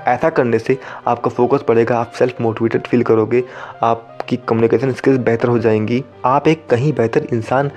ऐसा 0.07 0.29
करने 0.29 0.59
से 0.59 0.77
आपका 1.07 1.29
फोकस 1.29 1.63
बढ़ेगा, 1.67 1.97
आप 1.97 2.11
सेल्फ 2.11 2.41
मोटिवेटेड 2.41 2.87
फील 2.87 3.03
करोगे, 3.03 3.43
आपकी 3.83 4.37
कम्युनिकेशन 4.47 4.91
स्किल्स 4.91 5.19
बेहतर 5.19 5.47
हो 5.47 5.59
जाएँगी, 5.59 6.03
आप 6.25 6.47
एक 6.47 6.67
कहीं 6.67 6.93
बेहतर 6.93 7.27
इंसान 7.33 7.71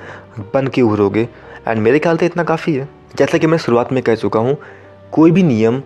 बन 0.54 0.66
के 0.66 0.83
उभरोगे। 0.83 1.28
एंड 1.68 1.78
मेरे 1.78 1.99
ख्याल 1.99 2.16
से 2.16 2.26
इतना 2.26 2.45
काफ़ी 2.45 2.75
है। 2.75 2.88
जैसा 3.16 3.38
कि 3.38 3.47
मैं 3.47 3.59
शुरुआत 3.59 3.92
में 3.92 4.02
कह 4.02 4.14
चुका 4.14 4.40
हूँ, 4.40 4.57
कोई 5.12 5.30
भी 5.30 5.42
नियम 5.42 5.83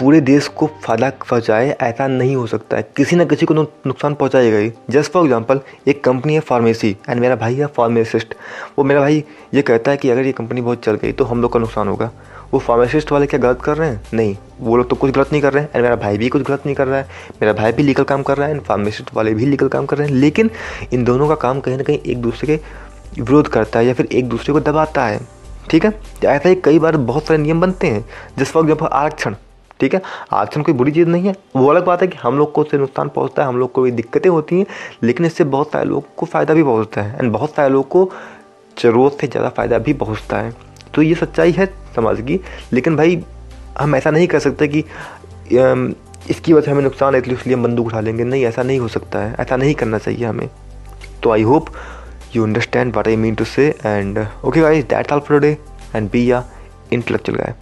पूरे 0.00 0.20
देश 0.20 0.48
को 0.48 0.66
फ़ायदा 0.84 1.10
पहुँचाए, 1.30 1.70
ऐसा 1.70 2.06
नहीं 2.06 2.34
हो 2.36 2.46
सकता 2.46 2.76
है। 2.76 2.88
किसी 2.96 3.16
ना 3.16 3.24
किसी 3.24 3.46
को 3.46 3.54
नुकसान 3.54 4.14
पहुँचाएगा 4.14 4.58
ही 4.58 4.72
जस्ट 4.90 5.12
फॉर 5.12 5.24
एग्जांपल 5.24 5.60
एक 5.88 6.02
कंपनी 6.04 6.34
है 6.34 6.40
फार्मेसी 6.40 6.96
एंड 7.08 7.20
मेरा 7.20 7.36
भाई 7.36 7.54
है 7.54 7.66
फार्मेसिस्ट 7.66 8.34
वो 8.78 8.84
मेरा 8.84 9.00
भाई 9.00 9.24
ये 9.54 9.62
कहता 9.62 9.90
है 9.90 9.96
कि 9.96 10.10
अगर 10.10 10.26
ये 10.26 10.32
कंपनी 10.32 10.60
बहुत 10.60 10.84
चल 10.84 10.94
गई 10.94 11.12
तो 11.12 11.24
हम 11.24 11.42
लोग 11.42 11.52
का 11.52 11.60
नुकसान 11.60 11.88
होगा। 11.88 12.10
वो 12.52 12.58
फार्मासिस्ट 12.58 13.12
वाले 13.12 13.26
क्या 13.26 13.40
गलत 13.40 13.60
कर 13.62 13.76
रहे 13.76 13.88
हैं? 13.88 14.00
नहीं। 14.14 14.36
वो 14.60 14.76
लोग 14.76 14.88
तो 14.90 14.96
कुछ 14.96 15.10
गलत 15.10 15.32
नहीं 15.32 15.42
कर 15.42 15.52
रहे 15.52 15.62
हैं 15.62 15.70
एंड 15.74 15.82
मेरा 15.82 15.96
भाई 15.96 16.18
भी 16.18 16.28
कुछ 16.28 16.42
गलत 16.42 16.66
नहीं 16.66 16.74
कर 16.76 16.86
रहा 16.86 16.98
है। 16.98 17.08
मेरा 17.42 17.52
भाई 17.52 17.72
भी 17.72 17.82
लीगल 17.82 18.04
काम 18.04 18.22
कर 18.22 18.36
रहा 18.36 18.48
है 18.48 18.54
एंड 18.54 18.62
फार्मासिस्ट 18.62 19.14
वाले 19.14 19.34
भी 19.34 19.46
लीगल 19.46 19.68
काम 19.68 19.86
कर 19.86 19.98
रहे 19.98 20.08
हैं। 20.08 20.14
लेकिन 20.14 20.50
इन 20.92 21.04
दोनों 21.04 21.28
का 21.28 21.34
काम 21.34 21.60
कहीं 21.60 21.76
ना 21.76 21.82
कहीं 21.82 21.98
एक 21.98 22.18
दूसरे 22.18 22.46
के 22.46 23.22
विरोध 23.22 23.48
करता 23.48 23.78
है, 23.78 23.86
या 23.86 23.94
फिर 23.94 24.08
एक 24.12 24.28
दूसरे 24.28 24.52
को 24.52 24.60
दबाता 24.60 25.06
है। 25.06 25.20
ठीक 25.70 25.84
है? 25.84 25.92
ऐसा 26.24 26.48
ही 26.48 26.54
कई 26.54 26.78
बार 26.78 26.96
बहुत 26.96 27.26
सारे 27.26 27.40
नियम 27.42 27.60
बनते 27.60 27.86
हैं। 27.86 28.04
जिस 28.38 28.54
वक्त 28.56 28.68
जब 28.68 28.88
आरक्षण। 28.92 29.34
ठीक 29.82 29.94
है? 29.94 30.00
आरक्षण 30.32 30.62
कोई 30.62 30.74
बुरी 30.74 30.92
चीज़ 30.92 31.08
नहीं 31.08 31.26
है। 31.26 31.34
वो 31.56 31.68
अलग 31.68 31.84
बात 31.84 32.02
है 32.02 32.06
कि 32.08 32.18
हम 32.18 32.38
लोग 32.38 32.52
को 32.52 32.60
उससे 32.62 32.78
नुकसान 32.78 33.08
पहुँचता 33.10 33.42
है, 33.42 33.48
हम 33.48 33.58
लोग 33.58 33.72
को 33.72 33.82
भी 33.82 33.90
दिक्कतें 33.92 34.28
होती 34.30 34.58
हैं, 34.58 34.66
लेकिन 35.02 35.26
इससे 35.26 35.44
बहुत 35.46 35.72
सारे 35.72 35.84
लोग 35.84 36.14
को 36.16 36.26
फ़ायदा 36.26 36.54
भी 36.54 36.62
पहुँचता 36.62 37.02
है 37.02 37.16
एंड 37.18 37.32
बहुत 37.32 37.54
सारे 37.54 37.72
लोग 37.72 37.88
को 37.88 38.10
ज़रूरत 38.76 39.16
से 39.20 39.26
ज़्यादा 39.26 39.48
फ़ायदा 39.50 39.78
भी 39.78 39.92
पहुँचता 39.94 40.38
है। 40.38 40.52
तो 40.94 41.02
ये 41.02 41.14
सच्चाई 41.14 41.52
है 41.52 41.66
समाज 41.96 42.20
की, 42.20 42.40
लेकिन 42.72 42.96
भाई 42.96 43.22
हम 43.78 43.94
ऐसा 43.96 44.10
नहीं 44.10 44.26
कर 44.26 44.38
सकते 44.38 44.68
कि 44.68 44.84
इसकी 46.30 46.52
वजह 46.52 46.64
से 46.64 46.70
हमें 46.70 46.82
नुकसान 46.82 47.14
है, 47.14 47.20
इसलिए 47.22 47.56
हम 47.56 47.62
बंदूक 47.62 47.86
उठा 47.86 48.00
लेंगे। 48.00 48.24
नहीं, 48.24 48.44
ऐसा 48.44 48.62
नहीं 48.62 48.78
हो 48.78 48.88
सकता 48.88 49.18
है। 49.18 49.34
ऐसा 49.40 49.56
नहीं 49.56 49.74
करना 49.74 49.98
चाहिए 49.98 50.24
हमें। 50.24 50.48
तो 51.22 51.30
I 51.30 51.42
hope 51.42 51.70
you 52.36 52.44
understand 52.44 52.96
what 52.96 53.08
I 53.08 53.16
mean 53.16 53.34
to 53.34 53.44
say 53.44 53.68
and 53.84 54.24
okay 54.44 54.60
guys 54.60 54.84
that's 54.88 55.12
all 55.12 55.20
for 55.20 55.40
day 55.40 55.56
and 55.96 56.10
be 56.10 56.30
ya 56.30 56.44
intellectual 56.92 57.38
guy 57.38 57.54